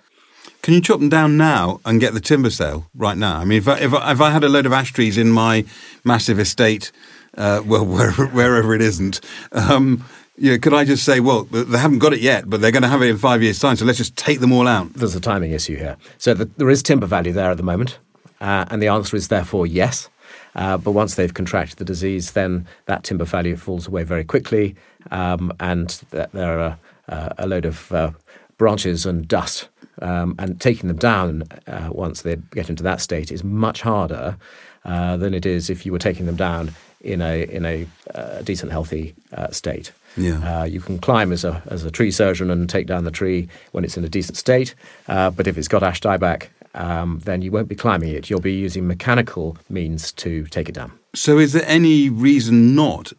Can 0.67 0.75
you 0.75 0.81
chop 0.81 0.99
them 0.99 1.09
down 1.09 1.37
now 1.37 1.81
and 1.85 2.01
get 2.01 2.13
the 2.13 2.19
timber 2.19 2.51
sale 2.51 2.91
right 2.93 3.17
now? 3.17 3.39
I 3.39 3.45
mean, 3.45 3.59
if 3.59 3.69
I, 3.69 3.79
if 3.79 3.95
I, 3.95 4.11
if 4.11 4.21
I 4.21 4.31
had 4.31 4.43
a 4.43 4.49
load 4.49 4.67
of 4.67 4.73
ash 4.73 4.93
trees 4.93 5.17
in 5.17 5.31
my 5.31 5.65
massive 6.03 6.41
estate, 6.41 6.91
uh, 7.37 7.63
well, 7.65 7.87
wherever, 7.87 8.27
wherever 8.27 8.75
it 8.75 8.83
isn't, 8.83 9.21
um, 9.53 10.05
know, 10.37 10.59
could 10.59 10.75
I 10.75 10.85
just 10.85 11.05
say, 11.05 11.21
well, 11.21 11.45
they 11.45 11.79
haven't 11.79 12.01
got 12.01 12.15
it 12.15 12.19
yet, 12.19 12.51
but 12.51 12.61
they're 12.61 12.73
going 12.73 12.83
to 12.83 12.89
have 12.89 13.01
it 13.01 13.11
in 13.11 13.17
five 13.17 13.45
years' 13.45 13.61
time, 13.61 13.77
so 13.77 13.85
let's 13.85 13.99
just 13.99 14.17
take 14.17 14.41
them 14.41 14.51
all 14.51 14.67
out? 14.67 14.93
There's 14.95 15.15
a 15.15 15.21
timing 15.21 15.53
issue 15.53 15.77
here. 15.77 15.97
So 16.19 16.35
the, 16.35 16.47
there 16.57 16.69
is 16.69 16.83
timber 16.83 17.07
value 17.07 17.33
there 17.33 17.53
at 17.53 17.59
the 17.59 17.63
moment. 17.63 18.01
Uh, 18.41 18.65
and 18.69 18.83
the 18.83 18.89
answer 18.89 19.17
is 19.17 19.29
therefore 19.29 19.69
yes. 19.69 20.09
Uh, 20.57 20.79
but 20.79 20.91
once 20.91 21.15
they've 21.15 21.33
contracted 21.33 21.79
the 21.79 21.85
disease, 21.85 22.33
then 22.33 22.67
that 22.87 23.05
timber 23.05 23.25
value 23.25 23.55
falls 23.55 23.87
away 23.87 24.03
very 24.03 24.25
quickly. 24.25 24.75
Um, 25.13 25.53
and 25.61 25.91
th- 26.11 26.31
there 26.33 26.59
are 26.59 26.79
uh, 27.09 27.29
a 27.39 27.47
load 27.47 27.67
of 27.67 27.93
uh, 27.93 28.11
branches 28.59 29.07
and 29.07 29.29
dust. 29.29 29.69
Um, 30.03 30.35
and 30.39 30.61
taking 30.61 30.89
them 30.89 30.99
down 30.99 31.45
uh, 31.67 31.89
once 31.91 32.23
they 32.23 32.37
get 32.53 32.69
into 32.69 32.83
that 32.83 33.01
state 33.01 33.33
is 33.33 33.43
much 33.43 33.81
harder 33.81 34.37
uh, 34.85 35.17
than 35.17 35.33
it 35.33 35.47
is 35.47 35.71
if 35.71 35.87
you 35.87 35.93
were 35.93 35.99
taking 35.99 36.27
them 36.27 36.37
down 36.37 36.73
in 37.01 37.23
a 37.23 37.45
in 37.45 37.65
a 37.65 37.87
uh, 38.15 38.43
decent, 38.43 38.73
healthy 38.73 39.15
uh, 39.33 39.51
state. 39.51 39.93
Yeah. 40.17 40.61
Uh, 40.61 40.65
you 40.65 40.81
can 40.81 40.99
climb 40.99 41.33
as 41.33 41.45
a 41.45 41.63
as 41.67 41.85
a 41.85 41.91
tree 41.91 42.11
surgeon 42.11 42.51
and 42.51 42.69
take 42.69 42.87
down 42.87 43.05
the 43.05 43.11
tree 43.11 43.49
when 43.73 43.85
it's 43.85 43.97
in 43.97 44.05
a 44.05 44.09
decent 44.09 44.37
state, 44.37 44.75
uh, 45.09 45.31
but 45.31 45.47
if 45.47 45.57
it's 45.57 45.69
got 45.69 45.83
ash 45.83 46.01
dieback, 46.01 46.49
um, 46.75 47.21
then 47.25 47.43
you 47.43 47.51
won't 47.51 47.69
be 47.69 47.75
climbing 47.75 48.11
it. 48.11 48.29
You'll 48.29 48.41
be 48.41 48.55
using 48.55 48.87
mechanical 48.87 49.57
means 49.69 50.13
to 50.13 50.45
take 50.47 50.69
it 50.69 50.75
down. 50.75 50.93
So, 51.15 51.39
is 51.39 51.53
there 51.53 51.65
any 51.67 52.09
reason 52.09 52.75
not 52.75 53.13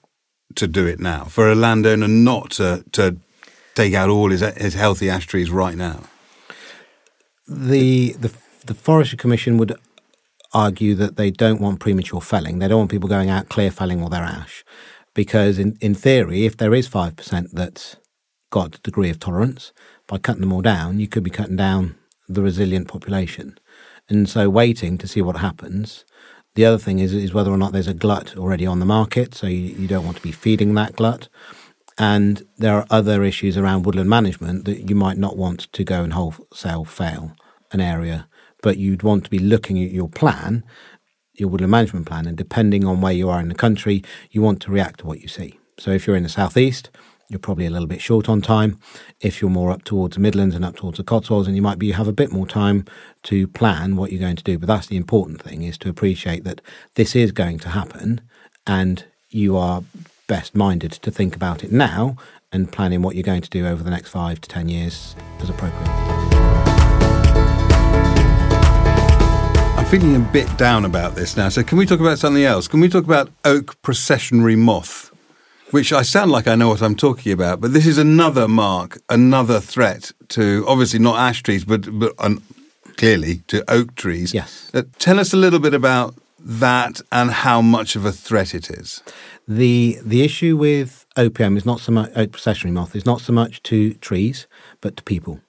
to 0.56 0.68
do 0.68 0.86
it 0.88 1.00
now 1.00 1.26
for 1.26 1.52
a 1.52 1.56
landowner 1.56 2.08
not 2.08 2.52
to 2.52 2.84
to 2.94 3.18
take 3.76 3.94
out 3.94 4.10
all 4.10 4.30
his 4.30 4.42
his 4.42 4.74
healthy 4.74 5.10
ash 5.10 5.28
trees 5.28 5.50
right 5.50 5.76
now? 5.76 6.04
The 7.48 8.14
the 8.14 8.34
the 8.66 8.74
forestry 8.74 9.18
commission 9.18 9.58
would 9.58 9.74
argue 10.54 10.96
that 10.96 11.18
they 11.18 11.32
don't 11.32 11.62
want 11.62 11.80
premature 11.80 12.22
felling. 12.22 12.60
They 12.60 12.68
don't 12.68 12.80
want 12.80 12.92
people 12.92 13.10
going 13.10 13.30
out 13.30 13.50
clear 13.50 13.72
felling 13.72 14.02
all 14.02 14.10
their 14.10 14.24
ash, 14.24 14.64
because 15.14 15.58
in 15.60 15.78
in 15.82 15.96
theory, 15.96 16.46
if 16.46 16.58
there 16.58 16.74
is 16.74 16.88
five 16.88 17.16
percent 17.16 17.50
that's 17.54 17.96
got 18.50 18.76
a 18.76 18.82
degree 18.82 19.10
of 19.10 19.20
tolerance, 19.20 19.74
by 20.08 20.18
cutting 20.18 20.42
them 20.42 20.54
all 20.54 20.62
down, 20.62 21.00
you 21.00 21.08
could 21.08 21.24
be 21.24 21.30
cutting 21.30 21.58
down 21.58 21.96
the 22.28 22.42
resilient 22.42 22.88
population, 22.88 23.58
and 24.10 24.30
so 24.30 24.50
waiting 24.50 24.98
to 24.98 25.08
see 25.08 25.22
what 25.22 25.38
happens. 25.38 26.06
The 26.56 26.66
other 26.66 26.78
thing 26.80 27.00
is 27.00 27.14
is 27.14 27.34
whether 27.34 27.52
or 27.52 27.58
not 27.58 27.72
there's 27.72 27.88
a 27.88 27.94
glut 27.94 28.36
already 28.36 28.66
on 28.66 28.80
the 28.80 28.86
market, 28.86 29.36
so 29.36 29.48
you, 29.48 29.76
you 29.76 29.88
don't 29.88 30.06
want 30.06 30.18
to 30.18 30.24
be 30.24 30.32
feeding 30.32 30.74
that 30.74 30.96
glut. 30.96 31.30
And 31.98 32.46
there 32.58 32.76
are 32.76 32.86
other 32.90 33.24
issues 33.24 33.58
around 33.58 33.84
woodland 33.84 34.10
management 34.10 34.66
that 34.66 34.90
you 34.90 34.96
might 34.96 35.18
not 35.18 35.36
want 35.36 35.72
to 35.74 35.84
go 35.84 36.04
and 36.04 36.14
wholesale 36.14 36.86
fail 36.86 37.36
an 37.72 37.82
area, 37.82 38.28
but 38.62 38.78
you'd 38.78 39.04
want 39.04 39.24
to 39.24 39.30
be 39.30 39.40
looking 39.40 39.84
at 39.84 39.92
your 39.92 40.08
plan, 40.08 40.64
your 41.34 41.50
woodland 41.50 41.72
management 41.72 42.06
plan, 42.06 42.28
and 42.28 42.38
depending 42.38 42.86
on 42.86 43.02
where 43.02 43.14
you 43.14 43.30
are 43.30 43.40
in 43.40 43.50
the 43.50 43.56
country, 43.56 44.04
you 44.30 44.42
want 44.42 44.62
to 44.62 44.72
react 44.72 45.00
to 45.00 45.08
what 45.08 45.22
you 45.22 45.28
see. 45.28 45.60
So 45.80 45.92
if 45.92 46.06
you're 46.06 46.16
in 46.16 46.24
the 46.24 46.30
southeast, 46.30 46.90
you're 47.30 47.40
probably 47.40 47.66
a 47.66 47.70
little 47.70 47.88
bit 47.88 48.02
short 48.02 48.30
on 48.30 48.42
time. 48.42 48.80
If 49.20 49.42
you're 49.42 49.52
more 49.52 49.72
up 49.72 49.84
towards 49.84 50.16
the 50.16 50.22
Midlands 50.22 50.56
and 50.56 50.64
up 50.64 50.78
towards 50.78 50.98
the 50.98 51.04
Cotswolds, 51.04 51.48
and 51.48 51.56
you 51.56 51.62
might 51.62 51.78
be 51.78 51.92
have 51.92 52.08
a 52.08 52.14
bit 52.14 52.32
more 52.32 52.48
time 52.48 52.86
to 53.24 53.48
plan 53.48 53.96
what 53.96 54.12
you're 54.12 54.22
going 54.22 54.38
to 54.38 54.44
do. 54.44 54.58
But 54.58 54.68
that's 54.68 54.88
the 54.88 54.98
important 54.98 55.42
thing: 55.42 55.64
is 55.64 55.78
to 55.80 55.90
appreciate 55.90 56.46
that 56.46 56.62
this 56.96 57.16
is 57.16 57.32
going 57.32 57.60
to 57.60 57.70
happen, 57.70 58.22
and 58.66 59.04
you 59.30 59.58
are 59.58 59.84
best 60.28 60.56
minded 60.56 60.92
to 60.92 61.10
think 61.10 61.36
about 61.36 61.64
it 61.64 61.72
now 61.72 62.16
and 62.52 62.72
planning 62.72 63.02
what 63.02 63.16
you're 63.16 63.24
going 63.24 63.42
to 63.42 63.50
do 63.50 63.66
over 63.66 63.84
the 63.84 63.90
next 63.90 64.10
five 64.10 64.40
to 64.42 64.50
ten 64.50 64.70
years 64.70 65.16
as 65.40 65.50
appropriate. 65.50 65.88
I'm 69.78 69.86
feeling 69.86 70.16
a 70.16 70.20
bit 70.20 70.58
down 70.58 70.86
about 70.86 71.16
this 71.16 71.38
now. 71.38 71.50
So, 71.50 71.64
can 71.64 71.78
we 71.78 71.86
talk 71.86 72.00
about 72.00 72.20
something 72.20 72.44
else? 72.44 72.68
Can 72.68 72.80
we 72.82 72.90
talk 72.90 73.06
about 73.06 73.30
oak 73.46 73.82
processionary 73.82 74.58
moth? 74.58 75.12
Which 75.72 75.92
I 75.92 76.02
sound 76.02 76.32
like 76.32 76.48
I 76.48 76.56
know 76.56 76.70
what 76.70 76.82
I'm 76.82 76.96
talking 76.96 77.34
about, 77.34 77.60
but 77.60 77.74
this 77.74 77.86
is 77.86 77.98
another 77.98 78.48
mark, 78.48 79.00
another 79.10 79.60
threat 79.60 80.14
to 80.30 80.64
obviously 80.66 81.00
not 81.00 81.20
ash 81.20 81.44
trees, 81.44 81.66
but 81.66 82.00
but 82.00 82.14
um, 82.20 82.42
clearly 82.98 83.40
to 83.48 83.70
oak 83.70 83.96
trees. 83.96 84.34
Yes. 84.34 84.72
Uh, 84.74 84.84
tell 84.98 85.20
us 85.20 85.34
a 85.34 85.38
little 85.38 85.60
bit 85.60 85.74
about 85.74 86.16
that 86.40 87.02
and 87.12 87.32
how 87.32 87.62
much 87.62 87.96
of 87.96 88.06
a 88.06 88.12
threat 88.12 88.56
it 88.56 88.70
is. 88.70 89.04
The 89.48 89.98
the 90.04 90.24
issue 90.24 90.58
with 90.58 91.06
OPM 91.16 91.56
is 91.56 91.66
not 91.66 91.80
so 91.80 91.94
much 91.94 92.12
oak 92.16 92.32
processionary 92.32 92.74
moth 92.74 92.96
is 92.96 93.06
not 93.06 93.22
so 93.22 93.32
much 93.32 93.64
to 93.64 93.94
trees, 93.96 94.46
but 94.82 94.98
to 94.98 95.04
people. 95.04 95.40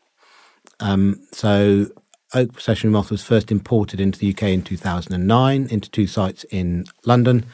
Um, 0.78 1.21
so 1.33 1.87
oak 2.33 2.52
processionary 2.52 2.93
moth 2.93 3.11
was 3.11 3.25
first 3.25 3.50
imported 3.50 4.00
into 4.00 4.21
the 4.21 4.31
UK 4.31 4.45
in 4.45 4.62
2009 4.62 5.67
into 5.71 5.90
two 5.90 6.07
sites 6.07 6.45
in 6.45 6.85
London, 7.07 7.45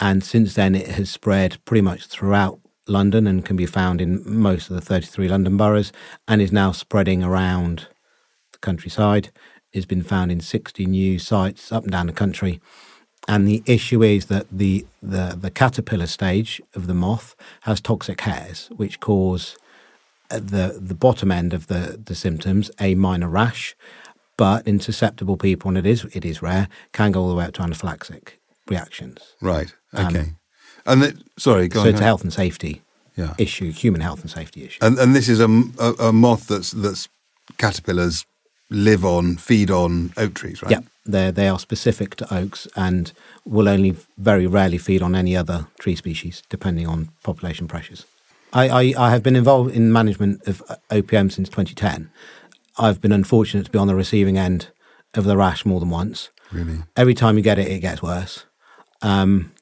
and 0.00 0.24
since 0.24 0.54
then 0.54 0.74
it 0.74 0.88
has 0.88 1.10
spread 1.10 1.62
pretty 1.66 1.82
much 1.82 2.06
throughout 2.06 2.58
London 2.88 3.26
and 3.26 3.44
can 3.44 3.56
be 3.56 3.66
found 3.66 4.00
in 4.00 4.22
most 4.24 4.70
of 4.70 4.76
the 4.76 4.80
33 4.80 5.28
London 5.28 5.58
boroughs, 5.58 5.92
and 6.26 6.40
is 6.40 6.52
now 6.52 6.72
spreading 6.72 7.22
around 7.22 7.88
the 8.52 8.58
countryside. 8.60 9.30
It's 9.74 9.86
been 9.86 10.02
found 10.02 10.32
in 10.32 10.40
60 10.40 10.86
new 10.86 11.18
sites 11.18 11.70
up 11.70 11.82
and 11.82 11.92
down 11.92 12.06
the 12.06 12.12
country. 12.14 12.60
And 13.28 13.46
the 13.46 13.62
issue 13.66 14.02
is 14.02 14.26
that 14.26 14.46
the, 14.50 14.84
the, 15.02 15.36
the 15.40 15.50
caterpillar 15.50 16.06
stage 16.06 16.60
of 16.74 16.86
the 16.86 16.94
moth 16.94 17.36
has 17.62 17.80
toxic 17.80 18.20
hairs, 18.22 18.68
which 18.76 18.98
cause 19.00 19.56
at 20.30 20.48
the, 20.48 20.78
the 20.80 20.94
bottom 20.94 21.30
end 21.30 21.52
of 21.52 21.68
the, 21.68 22.00
the 22.04 22.14
symptoms 22.14 22.70
a 22.80 22.94
minor 22.94 23.28
rash, 23.28 23.76
but 24.36 24.66
in 24.66 24.80
susceptible 24.80 25.36
people, 25.36 25.68
and 25.68 25.78
it 25.78 25.86
is, 25.86 26.04
it 26.12 26.24
is 26.24 26.42
rare, 26.42 26.68
can 26.92 27.12
go 27.12 27.22
all 27.22 27.28
the 27.28 27.34
way 27.36 27.44
up 27.44 27.52
to 27.54 27.62
anaphylactic 27.62 28.30
reactions. 28.66 29.18
Right. 29.40 29.72
Okay. 29.94 30.32
and 30.86 31.02
it, 31.04 31.16
sorry, 31.38 31.68
go 31.68 31.80
Um, 31.80 31.84
so 31.84 31.88
on. 31.88 31.94
it's 31.94 32.00
a 32.00 32.04
health 32.04 32.22
and 32.24 32.32
safety 32.32 32.82
Yeah. 33.14 33.34
issue, 33.38 33.70
human 33.70 34.00
health 34.00 34.22
and 34.22 34.30
safety 34.30 34.64
issue. 34.64 34.78
And, 34.82 34.98
and 34.98 35.14
this 35.14 35.28
is 35.28 35.38
a, 35.38 35.48
a, 35.78 36.08
a 36.08 36.12
moth 36.12 36.48
that's 36.48 36.70
that's 36.72 37.08
caterpillars 37.58 38.24
live 38.70 39.04
on, 39.04 39.36
feed 39.36 39.70
on 39.70 40.12
oak 40.16 40.32
trees, 40.34 40.62
right? 40.62 40.72
Yeah, 40.72 40.78
they 41.04 41.30
they 41.30 41.48
are 41.48 41.58
specific 41.58 42.14
to 42.16 42.34
oaks 42.34 42.68
and 42.76 43.12
will 43.44 43.68
only 43.68 43.96
very 44.18 44.46
rarely 44.46 44.78
feed 44.78 45.02
on 45.02 45.14
any 45.14 45.36
other 45.36 45.66
tree 45.78 45.96
species, 45.96 46.42
depending 46.48 46.86
on 46.86 47.10
population 47.22 47.66
pressures. 47.66 48.06
I, 48.52 48.68
I, 48.68 48.94
I 48.98 49.10
have 49.10 49.22
been 49.22 49.36
involved 49.36 49.74
in 49.74 49.92
management 49.92 50.46
of 50.46 50.62
uh, 50.68 50.76
OPM 50.90 51.32
since 51.32 51.48
2010. 51.48 52.10
I've 52.78 53.00
been 53.00 53.12
unfortunate 53.12 53.64
to 53.64 53.70
be 53.70 53.78
on 53.78 53.86
the 53.86 53.94
receiving 53.94 54.36
end 54.38 54.68
of 55.14 55.24
the 55.24 55.36
rash 55.36 55.64
more 55.64 55.80
than 55.80 55.90
once. 55.90 56.30
Really. 56.52 56.82
Every 56.96 57.14
time 57.14 57.36
you 57.36 57.42
get 57.42 57.58
it, 57.58 57.68
it 57.68 57.80
gets 57.80 58.02
worse. 58.02 58.44
Um, 59.00 59.52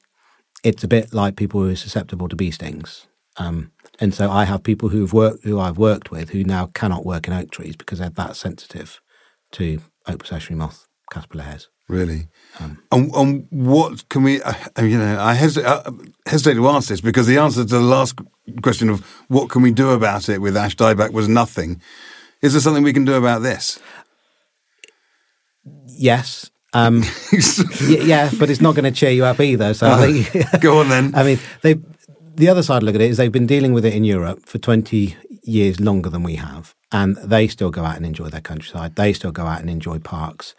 it's 0.63 0.83
a 0.83 0.87
bit 0.87 1.13
like 1.13 1.37
people 1.37 1.61
who 1.61 1.69
are 1.69 1.75
susceptible 1.75 2.27
to 2.27 2.35
bee 2.35 2.51
stings. 2.51 3.07
Um, 3.37 3.71
and 3.99 4.13
so 4.13 4.29
I 4.29 4.43
have 4.43 4.61
people 4.61 4.89
who've 4.89 5.13
worked, 5.13 5.45
who 5.45 5.59
I've 5.59 5.77
worked 5.77 6.11
with, 6.11 6.31
who 6.31 6.43
now 6.43 6.67
cannot 6.67 7.05
work 7.05 7.27
in 7.27 7.33
oak 7.33 7.49
trees 7.49 7.77
because 7.77 7.99
they're 7.99 8.09
that 8.09 8.35
sensitive 8.35 8.99
to 9.53 9.79
oak 10.07 10.23
processionary 10.23 10.57
moth 10.57 10.87
caterpillar 11.11 11.43
hairs. 11.43 11.69
Really. 11.87 12.29
and, 12.89 13.13
and 13.13 13.47
what 13.49 14.07
can 14.07 14.23
we? 14.23 14.41
Uh, 14.41 14.53
you 14.81 14.97
know, 14.97 15.19
I 15.19 15.33
hesitate, 15.33 15.67
uh, 15.67 15.91
hesitate 16.25 16.55
to 16.55 16.67
ask 16.69 16.87
this 16.87 17.01
because 17.01 17.27
the 17.27 17.37
answer 17.37 17.63
to 17.63 17.69
the 17.69 17.81
last 17.81 18.17
question 18.63 18.89
of 18.89 19.05
what 19.27 19.49
can 19.49 19.61
we 19.61 19.71
do 19.71 19.89
about 19.89 20.29
it 20.29 20.39
with 20.41 20.55
ash 20.55 20.75
dieback 20.77 21.11
was 21.11 21.27
nothing. 21.27 21.81
Is 22.41 22.53
there 22.53 22.61
something 22.61 22.83
we 22.83 22.93
can 22.93 23.03
do 23.03 23.15
about 23.15 23.41
this? 23.41 23.77
Yes. 25.85 26.49
Um, 26.73 27.03
yeah, 27.89 28.31
but 28.39 28.49
it's 28.49 28.61
not 28.61 28.75
going 28.75 28.85
to 28.85 28.91
cheer 28.91 29.11
you 29.11 29.25
up 29.25 29.41
either. 29.41 29.73
So 29.73 29.89
I 29.89 30.21
think, 30.21 30.61
Go 30.61 30.79
on 30.79 30.89
then. 30.89 31.13
I 31.15 31.23
mean, 31.23 31.39
they. 31.61 31.75
The 32.33 32.47
other 32.47 32.63
side 32.63 32.81
look 32.81 32.95
at 32.95 33.01
it 33.01 33.11
is 33.11 33.17
they've 33.17 33.31
been 33.31 33.45
dealing 33.45 33.73
with 33.73 33.83
it 33.83 33.93
in 33.93 34.05
Europe 34.05 34.45
for 34.45 34.57
twenty 34.57 35.17
years 35.43 35.81
longer 35.81 36.09
than 36.09 36.23
we 36.23 36.35
have, 36.35 36.73
and 36.91 37.17
they 37.17 37.47
still 37.47 37.69
go 37.69 37.83
out 37.83 37.97
and 37.97 38.05
enjoy 38.05 38.29
their 38.29 38.41
countryside. 38.41 38.95
They 38.95 39.11
still 39.11 39.33
go 39.33 39.45
out 39.45 39.59
and 39.59 39.69
enjoy 39.69 39.99
parks, 39.99 40.55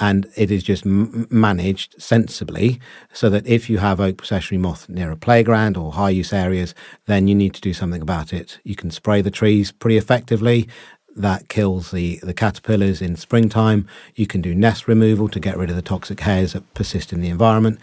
and 0.00 0.26
it 0.36 0.50
is 0.50 0.62
just 0.62 0.84
m- 0.84 1.26
managed 1.30 2.00
sensibly 2.02 2.80
so 3.12 3.30
that 3.30 3.46
if 3.46 3.70
you 3.70 3.78
have 3.78 4.00
oak 4.00 4.16
processionary 4.16 4.58
moth 4.58 4.88
near 4.88 5.10
a 5.10 5.16
playground 5.16 5.76
or 5.76 5.92
high 5.92 6.10
use 6.10 6.32
areas, 6.32 6.74
then 7.06 7.28
you 7.28 7.34
need 7.34 7.54
to 7.54 7.60
do 7.60 7.72
something 7.72 8.02
about 8.02 8.32
it. 8.32 8.58
You 8.64 8.74
can 8.74 8.90
spray 8.90 9.20
the 9.22 9.30
trees 9.30 9.70
pretty 9.72 9.96
effectively 9.96 10.68
that 11.16 11.48
kills 11.48 11.92
the, 11.92 12.18
the 12.22 12.34
caterpillars 12.34 13.00
in 13.00 13.16
springtime. 13.16 13.86
You 14.16 14.26
can 14.26 14.40
do 14.40 14.54
nest 14.54 14.88
removal 14.88 15.28
to 15.28 15.38
get 15.38 15.56
rid 15.56 15.70
of 15.70 15.76
the 15.76 15.82
toxic 15.82 16.20
hairs 16.20 16.54
that 16.54 16.74
persist 16.74 17.12
in 17.12 17.20
the 17.20 17.28
environment. 17.28 17.78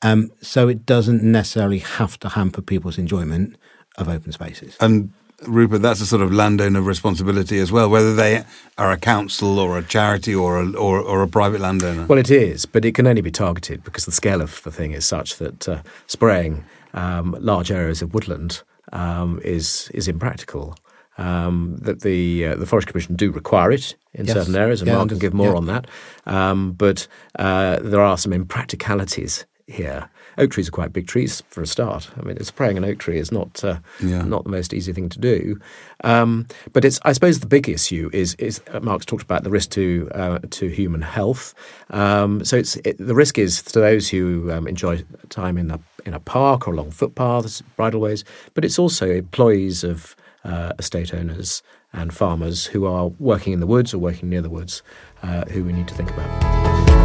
Um, 0.00 0.32
so 0.40 0.68
it 0.68 0.86
doesn't 0.86 1.22
necessarily 1.22 1.78
have 1.78 2.18
to 2.20 2.30
hamper 2.30 2.62
people's 2.62 2.98
enjoyment 2.98 3.56
of 3.98 4.08
open 4.08 4.32
spaces. 4.32 4.76
And 4.80 5.12
Rupert, 5.46 5.82
that's 5.82 6.00
a 6.00 6.06
sort 6.06 6.22
of 6.22 6.32
landowner 6.32 6.80
responsibility 6.82 7.58
as 7.58 7.70
well, 7.72 7.88
whether 7.90 8.14
they 8.14 8.44
are 8.78 8.90
a 8.92 8.96
council 8.96 9.58
or 9.58 9.78
a 9.78 9.82
charity 9.82 10.34
or 10.34 10.60
a, 10.60 10.70
or, 10.72 11.00
or 11.00 11.22
a 11.22 11.28
private 11.28 11.60
landowner. 11.60 12.06
Well, 12.06 12.18
it 12.18 12.30
is, 12.30 12.66
but 12.66 12.84
it 12.84 12.94
can 12.94 13.06
only 13.06 13.22
be 13.22 13.30
targeted 13.30 13.82
because 13.84 14.04
the 14.04 14.12
scale 14.12 14.40
of 14.40 14.62
the 14.62 14.70
thing 14.70 14.92
is 14.92 15.04
such 15.04 15.36
that 15.38 15.68
uh, 15.68 15.82
spraying 16.06 16.64
um, 16.94 17.36
large 17.40 17.70
areas 17.70 18.02
of 18.02 18.12
woodland 18.14 18.62
um, 18.92 19.40
is 19.44 19.90
is 19.94 20.08
impractical. 20.08 20.76
Um, 21.18 21.76
that 21.82 22.00
the 22.00 22.46
uh, 22.46 22.56
the 22.56 22.64
Forest 22.66 22.88
Commission 22.88 23.16
do 23.16 23.30
require 23.30 23.70
it 23.70 23.94
in 24.14 24.24
Yes. 24.24 24.34
certain 24.34 24.56
areas, 24.56 24.80
and 24.80 24.88
Yeah, 24.88 24.96
Mark 24.96 25.08
can 25.10 25.18
because- 25.18 25.30
give 25.30 25.34
more 25.34 25.48
yeah. 25.52 25.56
on 25.56 25.66
that. 25.66 25.86
Um, 26.26 26.72
but 26.72 27.06
uh, 27.38 27.80
there 27.82 28.00
are 28.00 28.16
some 28.16 28.32
impracticalities 28.32 29.44
here. 29.66 30.08
Oak 30.38 30.50
trees 30.50 30.68
are 30.68 30.72
quite 30.72 30.92
big 30.92 31.06
trees 31.06 31.42
for 31.48 31.62
a 31.62 31.66
start. 31.66 32.10
I 32.18 32.22
mean, 32.22 32.42
spraying 32.42 32.76
an 32.76 32.84
oak 32.84 32.98
tree 32.98 33.18
is 33.18 33.30
not 33.30 33.62
uh, 33.64 33.78
Yeah. 34.00 34.22
not 34.22 34.44
the 34.44 34.50
most 34.50 34.72
easy 34.74 34.92
thing 34.92 35.08
to 35.10 35.18
do. 35.18 35.58
Um, 36.04 36.46
but 36.72 36.84
it's 36.84 36.98
I 37.04 37.12
suppose 37.12 37.40
the 37.40 37.46
big 37.46 37.68
issue 37.68 38.10
is 38.12 38.34
is 38.36 38.60
uh, 38.72 38.80
Mark's 38.80 39.04
talked 39.06 39.22
about 39.22 39.44
the 39.44 39.50
risk 39.50 39.70
to 39.70 40.08
uh, 40.14 40.38
to 40.50 40.68
human 40.68 41.02
health. 41.02 41.54
Um, 41.90 42.44
so 42.44 42.56
it's 42.56 42.76
it, 42.84 42.96
the 42.98 43.14
risk 43.14 43.38
is 43.38 43.62
to 43.62 43.80
those 43.80 44.08
who 44.08 44.50
um, 44.50 44.66
enjoy 44.66 45.02
time 45.28 45.58
in 45.58 45.70
a 45.70 45.78
in 46.06 46.14
a 46.14 46.20
park 46.20 46.66
or 46.66 46.72
along 46.74 46.90
footpaths, 46.90 47.62
bridleways. 47.76 48.24
But 48.54 48.64
it's 48.64 48.78
also 48.78 49.08
employees 49.10 49.84
of 49.84 50.16
uh, 50.44 50.72
estate 50.78 51.14
owners 51.14 51.62
and 51.92 52.12
farmers 52.12 52.66
who 52.66 52.86
are 52.86 53.08
working 53.18 53.52
in 53.52 53.60
the 53.60 53.66
woods 53.66 53.92
or 53.94 53.98
working 53.98 54.30
near 54.30 54.40
the 54.42 54.50
woods, 54.50 54.82
uh, 55.22 55.44
who 55.50 55.62
we 55.62 55.72
need 55.72 55.86
to 55.88 55.94
think 55.94 56.10
about. 56.10 57.01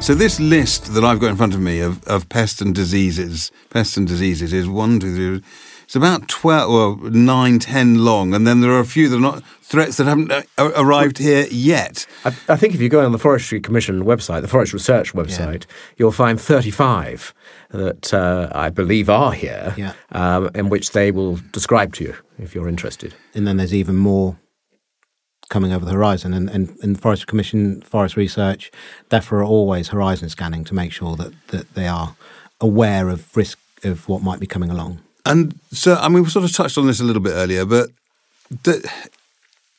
So 0.00 0.14
this 0.14 0.38
list 0.38 0.94
that 0.94 1.02
I've 1.04 1.18
got 1.18 1.30
in 1.30 1.36
front 1.36 1.52
of 1.54 1.60
me 1.60 1.80
of, 1.80 2.04
of 2.04 2.28
pests 2.28 2.60
and 2.60 2.72
diseases, 2.72 3.50
pests 3.70 3.96
and 3.96 4.06
diseases 4.06 4.52
is 4.52 4.68
one, 4.68 5.00
two, 5.00 5.16
three. 5.40 5.42
It's 5.82 5.96
about 5.96 6.28
twelve, 6.28 6.70
well, 7.02 7.10
nine, 7.10 7.58
ten 7.58 8.04
long, 8.04 8.32
and 8.32 8.46
then 8.46 8.60
there 8.60 8.70
are 8.70 8.78
a 8.78 8.84
few 8.84 9.08
that 9.08 9.16
are 9.16 9.20
not 9.20 9.42
threats 9.62 9.96
that 9.96 10.06
haven't 10.06 10.30
uh, 10.30 10.42
arrived 10.76 11.18
here 11.18 11.46
yet. 11.50 12.06
I, 12.24 12.28
I 12.48 12.56
think 12.56 12.74
if 12.74 12.80
you 12.80 12.88
go 12.88 13.04
on 13.04 13.10
the 13.10 13.18
Forestry 13.18 13.60
Commission 13.60 14.04
website, 14.04 14.42
the 14.42 14.48
Forest 14.48 14.72
Research 14.72 15.12
website, 15.12 15.64
you'll 15.96 16.12
find 16.12 16.40
35 16.40 17.34
that 17.70 18.14
uh, 18.14 18.48
I 18.54 18.70
believe 18.70 19.10
are 19.10 19.32
here, 19.32 19.74
Yeah. 19.76 19.92
um, 20.12 20.50
in 20.54 20.68
which 20.68 20.92
they 20.92 21.10
will 21.10 21.40
describe 21.52 21.94
to 21.94 22.04
you 22.04 22.14
if 22.38 22.54
you're 22.54 22.68
interested. 22.68 23.14
And 23.34 23.44
then 23.46 23.56
there's 23.56 23.74
even 23.74 23.96
more 23.96 24.38
coming 25.48 25.72
over 25.72 25.84
the 25.84 25.92
horizon. 25.92 26.32
And, 26.34 26.50
and, 26.50 26.76
and 26.82 27.00
Forest 27.00 27.26
Commission, 27.26 27.80
Forest 27.82 28.16
Research, 28.16 28.70
DEFRA 29.10 29.40
are 29.40 29.44
always 29.44 29.88
horizon 29.88 30.28
scanning 30.28 30.64
to 30.64 30.74
make 30.74 30.92
sure 30.92 31.16
that, 31.16 31.32
that 31.48 31.74
they 31.74 31.86
are 31.86 32.16
aware 32.60 33.08
of 33.08 33.36
risk 33.36 33.58
of 33.84 34.08
what 34.08 34.22
might 34.22 34.40
be 34.40 34.46
coming 34.46 34.70
along. 34.70 35.00
And 35.24 35.58
so, 35.72 35.94
I 35.94 36.08
mean, 36.08 36.22
we 36.22 36.28
sort 36.30 36.44
of 36.44 36.52
touched 36.52 36.78
on 36.78 36.86
this 36.86 37.00
a 37.00 37.04
little 37.04 37.22
bit 37.22 37.32
earlier, 37.32 37.64
but 37.64 37.90
the, 38.62 38.88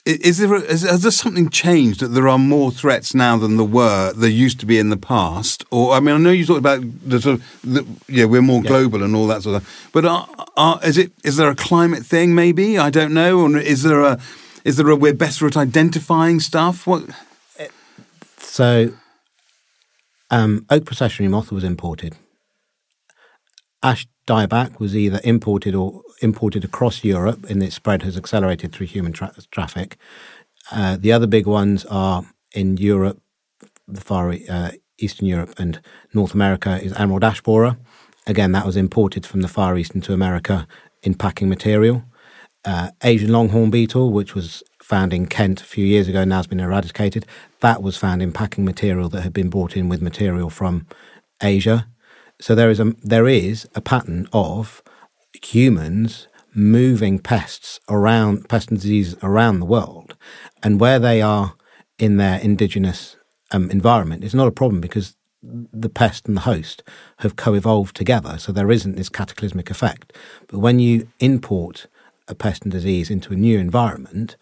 is 0.08 0.38
there 0.38 0.48
has 0.48 1.02
there 1.02 1.12
something 1.12 1.50
changed 1.50 2.00
that 2.00 2.10
there 2.10 2.30
are 2.30 2.38
more 2.38 2.72
threats 2.72 3.14
now 3.14 3.38
than 3.38 3.58
there 3.58 3.66
were 3.66 4.14
there 4.14 4.30
used 4.30 4.60
to 4.62 4.66
be 4.66 4.80
in 4.80 4.90
the 4.90 4.98
past? 4.98 5.66
Or 5.70 5.94
I 5.94 6.00
mean, 6.00 6.16
I 6.16 6.18
know 6.18 6.32
you 6.32 6.46
talked 6.46 6.60
about 6.60 6.82
the 7.04 7.20
sort 7.20 7.40
of 7.40 7.62
the, 7.64 7.86
yeah, 8.08 8.24
we're 8.24 8.42
more 8.42 8.62
global 8.62 9.04
and 9.04 9.16
all 9.16 9.28
that 9.28 9.44
sort 9.44 9.58
of. 9.58 9.68
Thing, 9.68 9.90
but 9.92 10.06
are, 10.06 10.28
are, 10.56 10.80
is 10.86 10.98
it 10.98 11.12
is 11.26 11.36
there 11.36 11.50
a 11.50 11.56
climate 11.56 12.06
thing? 12.06 12.34
Maybe 12.34 12.78
I 12.78 12.90
don't 12.90 13.14
know. 13.14 13.42
Or 13.42 13.58
is 13.58 13.84
there 13.84 14.02
a 14.02 14.18
is 14.68 14.76
there 14.76 14.90
a 14.90 14.96
we're 14.96 15.14
better 15.14 15.48
at 15.48 15.56
identifying 15.56 16.42
stuff? 16.42 16.86
What? 16.86 17.04
So 18.38 18.92
Um, 20.30 20.66
oak 20.70 20.84
processionary 20.84 21.30
moth 21.30 21.52
was 21.52 21.64
imported. 21.64 22.16
Ash 23.82 24.06
dieback 24.28 24.78
was 24.78 24.94
either 24.94 25.22
imported 25.24 25.74
or 25.74 26.02
imported 26.22 26.66
across 26.66 27.04
Europe, 27.04 27.50
and 27.50 27.64
its 27.64 27.76
spread 27.76 28.04
has 28.04 28.18
accelerated 28.18 28.74
through 28.74 28.88
human 28.88 29.14
tra- 29.14 29.34
traffic. 29.52 29.98
Uh, 30.70 30.98
the 31.00 31.14
other 31.14 31.28
big 31.28 31.48
ones 31.48 31.86
are 31.86 32.26
in 32.52 32.76
Europe, 32.76 33.22
the 33.88 34.02
far 34.02 34.34
uh, 34.50 34.72
Eastern 34.98 35.28
Europe 35.28 35.54
and 35.58 35.80
North 36.14 36.34
America 36.34 36.72
is 36.84 36.92
emerald 36.94 37.24
ash 37.24 37.42
borer. 37.42 37.78
Again, 38.26 38.52
that 38.52 38.66
was 38.66 38.76
imported 38.76 39.26
from 39.26 39.42
the 39.42 39.48
Far 39.48 39.78
East 39.78 39.96
into 39.96 40.12
America 40.12 40.68
in 41.02 41.14
packing 41.14 41.48
material. 41.48 42.04
Uh, 42.68 42.90
Asian 43.02 43.32
longhorn 43.32 43.70
beetle, 43.70 44.12
which 44.12 44.36
was 44.36 44.62
found 44.84 45.14
in 45.14 45.26
Kent 45.26 45.62
a 45.62 45.64
few 45.64 45.86
years 45.86 46.10
ago, 46.10 46.20
and 46.20 46.30
now 46.30 46.36
has 46.36 46.48
been 46.48 46.60
eradicated. 46.60 47.26
That 47.62 47.82
was 47.82 47.96
found 47.96 48.22
in 48.22 48.34
packing 48.34 48.66
material 48.66 49.08
that 49.10 49.22
had 49.22 49.32
been 49.32 49.50
brought 49.50 49.78
in 49.78 49.88
with 49.88 50.02
material 50.02 50.50
from 50.50 50.86
Asia. 51.42 51.88
So 52.42 52.56
there 52.56 52.70
is 52.70 52.82
a 52.82 52.94
there 53.02 53.26
is 53.26 53.70
a 53.74 53.80
pattern 53.80 54.28
of 54.34 54.84
humans 55.42 56.28
moving 56.54 57.20
pests 57.20 57.80
around 57.88 58.50
pest 58.50 58.70
and 58.70 58.82
diseases 58.82 59.16
around 59.24 59.60
the 59.60 59.66
world, 59.66 60.18
and 60.62 60.82
where 60.82 61.00
they 61.00 61.22
are 61.22 61.54
in 61.98 62.18
their 62.18 62.38
indigenous 62.40 63.16
um, 63.52 63.72
environment, 63.72 64.26
it's 64.26 64.34
not 64.34 64.48
a 64.48 64.60
problem 64.60 64.82
because 64.82 65.16
the 65.42 65.90
pest 65.90 66.28
and 66.28 66.36
the 66.36 66.42
host 66.42 66.84
have 67.20 67.38
co-evolved 67.38 67.96
together, 67.96 68.38
so 68.38 68.52
there 68.52 68.72
isn't 68.72 68.98
this 68.98 69.10
cataclysmic 69.10 69.70
effect. 69.70 70.12
But 70.48 70.60
when 70.60 70.80
you 70.80 71.08
import 71.20 71.88
a 72.28 72.36
pest 72.36 72.64
and 72.64 72.72
disease 72.72 73.10
into 73.10 73.34
a 73.34 73.38
new 73.38 73.58
environment, 73.60 74.36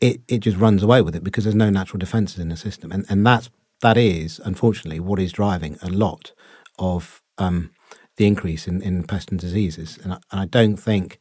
it, 0.00 0.20
it 0.28 0.38
just 0.38 0.56
runs 0.56 0.82
away 0.82 1.00
with 1.02 1.14
it 1.14 1.24
because 1.24 1.44
there's 1.44 1.54
no 1.54 1.70
natural 1.70 1.98
defences 1.98 2.38
in 2.38 2.48
the 2.48 2.56
system, 2.56 2.92
and 2.92 3.04
and 3.08 3.26
that's 3.26 3.50
that 3.80 3.96
is 3.96 4.40
unfortunately 4.44 5.00
what 5.00 5.18
is 5.18 5.32
driving 5.32 5.78
a 5.82 5.88
lot 5.88 6.32
of 6.78 7.22
um, 7.38 7.70
the 8.16 8.26
increase 8.26 8.66
in, 8.66 8.82
in 8.82 9.02
pest 9.04 9.30
and 9.30 9.40
diseases. 9.40 9.98
And 10.02 10.14
I, 10.14 10.18
and 10.30 10.40
I 10.40 10.44
don't 10.46 10.76
think 10.76 11.18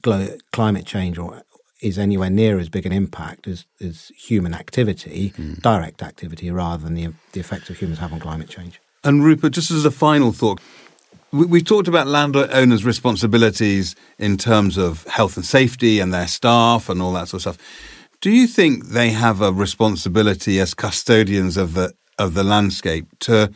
glo- 0.00 0.36
climate 0.52 0.86
change 0.86 1.18
or 1.18 1.42
is 1.82 1.98
anywhere 1.98 2.30
near 2.30 2.58
as 2.58 2.68
big 2.68 2.86
an 2.86 2.92
impact 2.92 3.46
as, 3.46 3.66
as 3.80 4.10
human 4.16 4.54
activity, 4.54 5.32
mm. 5.36 5.60
direct 5.60 6.02
activity, 6.02 6.50
rather 6.50 6.84
than 6.84 6.94
the, 6.94 7.12
the 7.32 7.40
effects 7.40 7.68
of 7.68 7.78
humans 7.78 7.98
have 7.98 8.12
on 8.12 8.20
climate 8.20 8.48
change. 8.48 8.80
And 9.04 9.22
Rupert, 9.22 9.52
just 9.52 9.70
as 9.70 9.84
a 9.84 9.90
final 9.90 10.32
thought, 10.32 10.60
we, 11.36 11.46
we 11.46 11.62
talked 11.62 11.88
about 11.88 12.06
landowners' 12.06 12.84
responsibilities 12.84 13.94
in 14.18 14.36
terms 14.36 14.76
of 14.76 15.04
health 15.04 15.36
and 15.36 15.44
safety 15.44 16.00
and 16.00 16.12
their 16.12 16.26
staff 16.26 16.88
and 16.88 17.00
all 17.02 17.12
that 17.12 17.28
sort 17.28 17.46
of 17.46 17.54
stuff. 17.54 17.58
Do 18.20 18.30
you 18.30 18.46
think 18.46 18.86
they 18.86 19.10
have 19.10 19.40
a 19.40 19.52
responsibility 19.52 20.58
as 20.58 20.74
custodians 20.74 21.56
of 21.56 21.74
the 21.74 21.92
of 22.18 22.34
the 22.34 22.42
landscape 22.42 23.06
to 23.20 23.52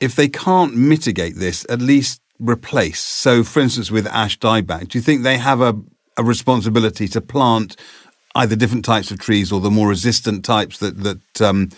if 0.00 0.14
they 0.16 0.28
can't 0.28 0.76
mitigate 0.76 1.36
this, 1.36 1.64
at 1.68 1.80
least 1.80 2.20
replace. 2.38 3.00
So, 3.00 3.44
for 3.44 3.60
instance, 3.60 3.90
with 3.90 4.06
ash 4.08 4.38
dieback, 4.38 4.88
do 4.88 4.98
you 4.98 5.02
think 5.02 5.22
they 5.22 5.38
have 5.38 5.60
a, 5.60 5.74
a 6.16 6.24
responsibility 6.24 7.08
to 7.08 7.20
plant 7.20 7.76
either 8.34 8.56
different 8.56 8.84
types 8.84 9.10
of 9.10 9.18
trees 9.18 9.52
or 9.52 9.60
the 9.60 9.70
more 9.70 9.88
resistant 9.88 10.44
types 10.44 10.78
that 10.78 11.02
that 11.02 11.40
um, 11.40 11.70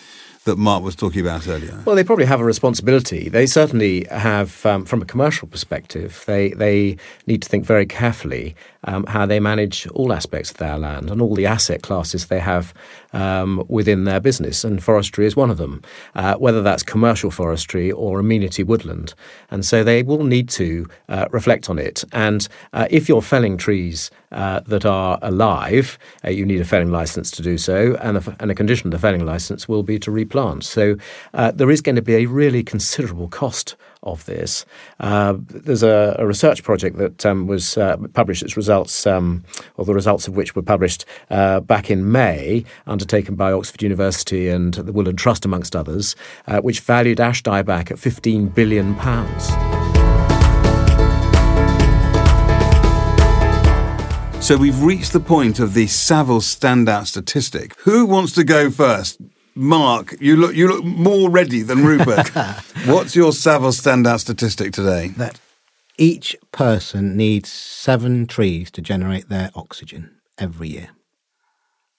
that 0.47 0.57
Mark 0.57 0.83
was 0.83 0.95
talking 0.95 1.21
about 1.21 1.47
earlier? 1.47 1.79
Well, 1.85 1.95
they 1.95 2.03
probably 2.03 2.25
have 2.25 2.41
a 2.41 2.45
responsibility. 2.45 3.29
They 3.29 3.45
certainly 3.45 4.05
have, 4.09 4.65
um, 4.65 4.85
from 4.85 5.01
a 5.01 5.05
commercial 5.05 5.47
perspective, 5.47 6.23
they 6.25 6.49
they 6.49 6.97
need 7.27 7.43
to 7.43 7.49
think 7.49 7.65
very 7.65 7.85
carefully 7.85 8.55
um, 8.87 9.05
how 9.05 9.25
they 9.25 9.39
manage 9.39 9.87
all 9.89 10.11
aspects 10.11 10.49
of 10.51 10.57
their 10.57 10.77
land 10.77 11.11
and 11.11 11.21
all 11.21 11.35
the 11.35 11.45
asset 11.45 11.83
classes 11.83 12.25
they 12.27 12.39
have 12.39 12.73
um, 13.13 13.63
within 13.67 14.05
their 14.05 14.19
business, 14.19 14.63
and 14.63 14.83
forestry 14.83 15.25
is 15.25 15.35
one 15.35 15.51
of 15.51 15.57
them, 15.57 15.81
uh, 16.15 16.35
whether 16.35 16.61
that's 16.61 16.83
commercial 16.83 17.29
forestry 17.29 17.91
or 17.91 18.19
amenity 18.19 18.63
woodland. 18.63 19.13
And 19.51 19.65
so 19.65 19.83
they 19.83 20.03
will 20.03 20.23
need 20.23 20.49
to 20.49 20.87
uh, 21.09 21.27
reflect 21.31 21.69
on 21.69 21.77
it. 21.77 22.03
And 22.11 22.47
uh, 22.73 22.87
if 22.89 23.07
you're 23.07 23.21
felling 23.21 23.57
trees 23.57 24.09
uh, 24.31 24.61
that 24.61 24.85
are 24.85 25.19
alive, 25.21 25.97
uh, 26.25 26.29
you 26.29 26.45
need 26.45 26.61
a 26.61 26.65
felling 26.65 26.91
license 26.91 27.31
to 27.31 27.41
do 27.41 27.57
so, 27.57 27.97
and 28.01 28.17
a, 28.17 28.35
and 28.39 28.51
a 28.51 28.55
condition 28.55 28.87
of 28.87 28.91
the 28.91 28.99
felling 28.99 29.25
license 29.25 29.67
will 29.67 29.83
be 29.83 29.99
to 29.99 30.11
replant. 30.11 30.63
So 30.63 30.97
uh, 31.33 31.51
there 31.51 31.71
is 31.71 31.81
going 31.81 31.95
to 31.95 32.01
be 32.01 32.15
a 32.15 32.25
really 32.25 32.63
considerable 32.63 33.27
cost 33.27 33.75
of 34.03 34.25
this. 34.25 34.65
Uh, 34.99 35.35
there's 35.37 35.83
a, 35.83 36.15
a, 36.19 36.25
research 36.25 36.63
project 36.63 36.97
that 36.97 37.25
um, 37.25 37.47
was 37.47 37.77
uh, 37.77 37.97
published, 38.13 38.43
its 38.43 38.55
results, 38.55 39.07
um, 39.07 39.43
or 39.75 39.85
the 39.85 39.93
results 39.93 40.27
of 40.27 40.35
which 40.35 40.55
were 40.55 40.61
published 40.61 41.05
uh, 41.29 41.59
back 41.59 41.89
in 41.89 42.11
May, 42.11 42.63
undertaken 42.85 43.35
by 43.35 43.51
Oxford 43.51 43.81
University 43.81 44.49
and 44.49 44.73
the 44.75 44.91
Woodland 44.91 45.17
Trust, 45.17 45.45
amongst 45.45 45.75
others, 45.75 46.15
uh, 46.47 46.61
which 46.61 46.79
valued 46.81 47.19
ash 47.19 47.43
dieback 47.43 47.91
at 47.91 47.97
£15 47.97 48.53
billion. 48.53 48.95
So 54.41 54.55
we've 54.55 54.81
reached 54.81 55.11
the 55.11 55.19
point 55.19 55.59
of 55.59 55.73
the 55.73 55.87
Savills 55.87 56.55
standout 56.57 57.07
statistic. 57.07 57.73
Who 57.79 58.05
wants 58.05 58.31
to 58.33 58.45
go 58.45 58.69
first? 58.69 59.19
Mark, 59.57 60.15
you 60.21 60.35
look 60.35 60.55
you 60.55 60.67
look 60.67 60.83
more 60.85 61.29
ready 61.29 61.63
than 61.63 61.83
Rupert. 61.83 62.29
What's 62.85 63.15
your 63.15 63.31
Savills 63.31 63.81
standout 63.81 64.19
statistic 64.19 64.71
today? 64.71 65.09
That 65.17 65.39
each 65.97 66.35
person 66.51 67.17
needs 67.17 67.51
seven 67.51 68.27
trees 68.27 68.69
to 68.71 68.81
generate 68.81 69.29
their 69.29 69.49
oxygen 69.55 70.15
every 70.37 70.69
year. 70.69 70.89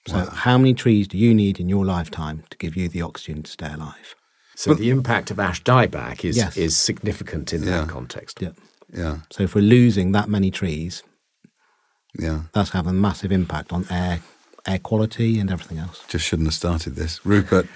So, 0.07 0.17
wow. 0.17 0.29
how 0.29 0.57
many 0.57 0.73
trees 0.73 1.07
do 1.07 1.17
you 1.17 1.33
need 1.33 1.59
in 1.59 1.67
your 1.67 1.85
lifetime 1.85 2.43
to 2.49 2.57
give 2.57 2.77
you 2.77 2.87
the 2.87 3.01
oxygen 3.01 3.43
to 3.43 3.51
stay 3.51 3.71
alive? 3.71 4.15
So, 4.55 4.71
but, 4.71 4.79
the 4.79 4.89
impact 4.89 5.29
of 5.29 5.39
ash 5.39 5.61
dieback 5.63 6.23
is 6.23 6.37
yes. 6.37 6.55
is 6.55 6.77
significant 6.77 7.53
in 7.53 7.63
yeah. 7.63 7.81
that 7.81 7.89
context. 7.89 8.41
Yeah. 8.41 8.51
Yeah. 8.91 9.17
So, 9.31 9.43
if 9.43 9.53
we're 9.53 9.61
losing 9.61 10.13
that 10.13 10.29
many 10.29 10.49
trees, 10.49 11.03
yeah, 12.17 12.43
that's 12.53 12.69
having 12.69 12.91
a 12.91 12.93
massive 12.93 13.31
impact 13.33 13.73
on 13.73 13.85
air 13.91 14.21
air 14.69 14.79
quality 14.79 15.39
and 15.39 15.51
everything 15.51 15.79
else. 15.79 16.03
Just 16.07 16.25
shouldn't 16.25 16.47
have 16.47 16.53
started 16.53 16.95
this. 16.95 17.25
Rupert. 17.25 17.67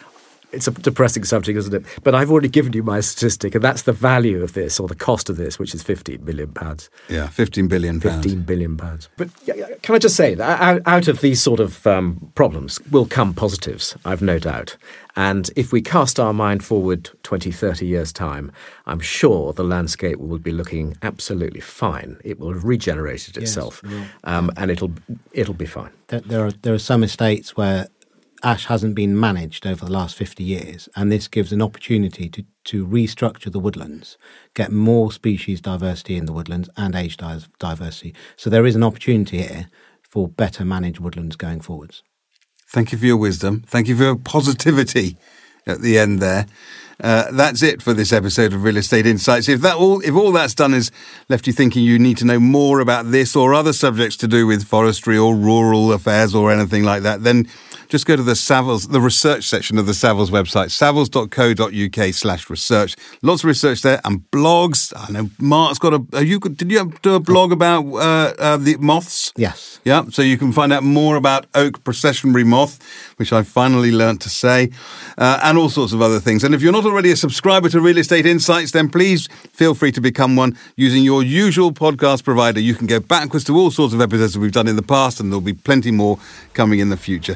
It's 0.53 0.67
a 0.67 0.71
depressing 0.71 1.23
subject, 1.23 1.57
isn't 1.57 1.73
it? 1.73 1.85
But 2.03 2.15
I've 2.15 2.31
already 2.31 2.49
given 2.49 2.73
you 2.73 2.83
my 2.83 2.99
statistic, 2.99 3.55
and 3.55 3.63
that's 3.63 3.83
the 3.83 3.93
value 3.93 4.43
of 4.43 4.53
this 4.53 4.79
or 4.79 4.87
the 4.87 4.95
cost 4.95 5.29
of 5.29 5.37
this, 5.37 5.59
which 5.59 5.73
is 5.73 5.83
fifteen 5.83 6.23
billion 6.23 6.51
pounds. 6.53 6.89
Yeah, 7.09 7.27
fifteen 7.27 7.67
billion 7.67 7.99
pounds. 7.99 8.23
Fifteen 8.23 8.43
billion 8.43 8.77
pounds. 8.77 9.09
But 9.17 9.29
can 9.81 9.95
I 9.95 9.99
just 9.99 10.15
say 10.15 10.35
that 10.35 10.81
out 10.85 11.07
of 11.07 11.21
these 11.21 11.41
sort 11.41 11.59
of 11.59 11.85
um, 11.87 12.31
problems 12.35 12.79
will 12.91 13.05
come 13.05 13.33
positives. 13.33 13.95
I've 14.05 14.21
no 14.21 14.39
doubt. 14.39 14.77
And 15.15 15.49
if 15.55 15.71
we 15.71 15.81
cast 15.81 16.19
our 16.19 16.33
mind 16.33 16.63
forward 16.63 17.09
20, 17.21 17.51
30 17.51 17.85
years' 17.85 18.11
time, 18.11 18.51
I'm 18.87 18.99
sure 18.99 19.53
the 19.53 19.63
landscape 19.63 20.17
will 20.17 20.39
be 20.39 20.51
looking 20.51 20.97
absolutely 21.03 21.59
fine. 21.59 22.17
It 22.23 22.39
will 22.39 22.51
have 22.51 22.63
regenerated 22.63 23.37
itself, 23.37 23.81
yes, 23.87 24.07
um, 24.23 24.51
and 24.57 24.71
it'll 24.71 24.91
it'll 25.31 25.53
be 25.53 25.67
fine. 25.67 25.91
There, 26.07 26.21
there, 26.21 26.45
are 26.47 26.51
there 26.51 26.73
are 26.73 26.79
some 26.79 27.03
estates 27.03 27.55
where 27.55 27.87
ash 28.43 28.65
hasn't 28.65 28.95
been 28.95 29.19
managed 29.19 29.65
over 29.65 29.85
the 29.85 29.91
last 29.91 30.15
50 30.15 30.43
years, 30.43 30.89
and 30.95 31.11
this 31.11 31.27
gives 31.27 31.51
an 31.51 31.61
opportunity 31.61 32.29
to, 32.29 32.45
to 32.65 32.85
restructure 32.85 33.51
the 33.51 33.59
woodlands, 33.59 34.17
get 34.53 34.71
more 34.71 35.11
species 35.11 35.61
diversity 35.61 36.17
in 36.17 36.25
the 36.25 36.33
woodlands 36.33 36.69
and 36.77 36.95
age 36.95 37.17
diversity. 37.59 38.13
So 38.35 38.49
there 38.49 38.65
is 38.65 38.75
an 38.75 38.83
opportunity 38.83 39.41
here 39.41 39.69
for 40.01 40.27
better 40.27 40.65
managed 40.65 40.99
woodlands 40.99 41.35
going 41.35 41.61
forwards. 41.61 42.03
Thank 42.67 42.91
you 42.91 42.97
for 42.97 43.05
your 43.05 43.17
wisdom. 43.17 43.63
Thank 43.67 43.87
you 43.87 43.95
for 43.95 44.03
your 44.03 44.15
positivity 44.15 45.17
at 45.65 45.81
the 45.81 45.97
end 45.97 46.19
there. 46.19 46.45
Uh, 47.01 47.31
that's 47.31 47.63
it 47.63 47.81
for 47.81 47.93
this 47.93 48.13
episode 48.13 48.53
of 48.53 48.63
Real 48.63 48.77
Estate 48.77 49.05
Insights. 49.05 49.49
If 49.49 49.61
that 49.61 49.75
all, 49.75 50.01
if 50.01 50.13
all 50.15 50.31
that's 50.31 50.53
done 50.53 50.73
is 50.73 50.91
left 51.27 51.47
you 51.47 51.53
thinking 51.53 51.83
you 51.83 51.97
need 51.97 52.17
to 52.17 52.25
know 52.25 52.39
more 52.39 52.79
about 52.79 53.11
this 53.11 53.35
or 53.35 53.53
other 53.53 53.73
subjects 53.73 54.15
to 54.17 54.27
do 54.27 54.45
with 54.45 54.63
forestry 54.63 55.17
or 55.17 55.35
rural 55.35 55.91
affairs 55.91 56.35
or 56.35 56.51
anything 56.51 56.83
like 56.83 57.03
that, 57.03 57.23
then 57.23 57.47
just 57.87 58.05
go 58.05 58.15
to 58.15 58.23
the 58.23 58.33
Savills, 58.33 58.91
the 58.91 59.01
research 59.01 59.45
section 59.45 59.77
of 59.77 59.85
the 59.85 59.91
Savills 59.93 60.29
website, 60.29 60.69
savills.co.uk 60.69 62.13
slash 62.13 62.49
research. 62.49 62.95
Lots 63.21 63.43
of 63.43 63.47
research 63.47 63.81
there 63.81 64.01
and 64.03 64.29
blogs. 64.31 64.93
I 64.95 65.11
know 65.11 65.29
Mark's 65.39 65.79
got 65.79 65.93
a, 65.93 66.25
you, 66.25 66.39
did 66.39 66.71
you 66.71 66.93
do 67.01 67.15
a 67.15 67.19
blog 67.19 67.51
about 67.51 67.85
uh, 67.85 68.33
uh, 68.39 68.57
the 68.57 68.77
moths? 68.77 69.31
Yes. 69.35 69.79
Yeah, 69.83 70.05
so 70.09 70.21
you 70.21 70.37
can 70.37 70.53
find 70.53 70.71
out 70.71 70.83
more 70.83 71.17
about 71.17 71.45
oak 71.55 71.83
processionary 71.83 72.45
moth, 72.45 72.79
which 73.17 73.33
I 73.33 73.43
finally 73.43 73.91
learnt 73.91 74.21
to 74.21 74.29
say, 74.29 74.71
uh, 75.17 75.41
and 75.43 75.57
all 75.57 75.69
sorts 75.69 75.91
of 75.91 76.01
other 76.01 76.21
things. 76.21 76.43
And 76.43 76.55
if 76.55 76.61
you're 76.61 76.71
not 76.71 76.85
already 76.85 77.11
a 77.11 77.17
subscriber 77.17 77.67
to 77.69 77.81
Real 77.81 77.97
Estate 77.97 78.25
Insights, 78.25 78.71
then 78.71 78.89
please 78.89 79.27
feel 79.51 79.75
free 79.75 79.91
to 79.91 79.99
become 79.99 80.37
one 80.37 80.57
using 80.77 81.03
your 81.03 81.21
usual 81.21 81.73
podcast 81.73 82.23
provider. 82.23 82.61
You 82.61 82.75
can 82.75 82.87
go 82.87 83.01
backwards 83.01 83.43
to 83.45 83.57
all 83.57 83.71
sorts 83.71 83.93
of 83.93 83.99
episodes 83.99 84.33
that 84.33 84.39
we've 84.39 84.53
done 84.53 84.69
in 84.69 84.77
the 84.77 84.81
past, 84.81 85.19
and 85.19 85.31
there'll 85.31 85.41
be 85.41 85.53
plenty 85.53 85.91
more 85.91 86.17
coming 86.53 86.79
in 86.79 86.89
the 86.89 86.97
future. 86.97 87.35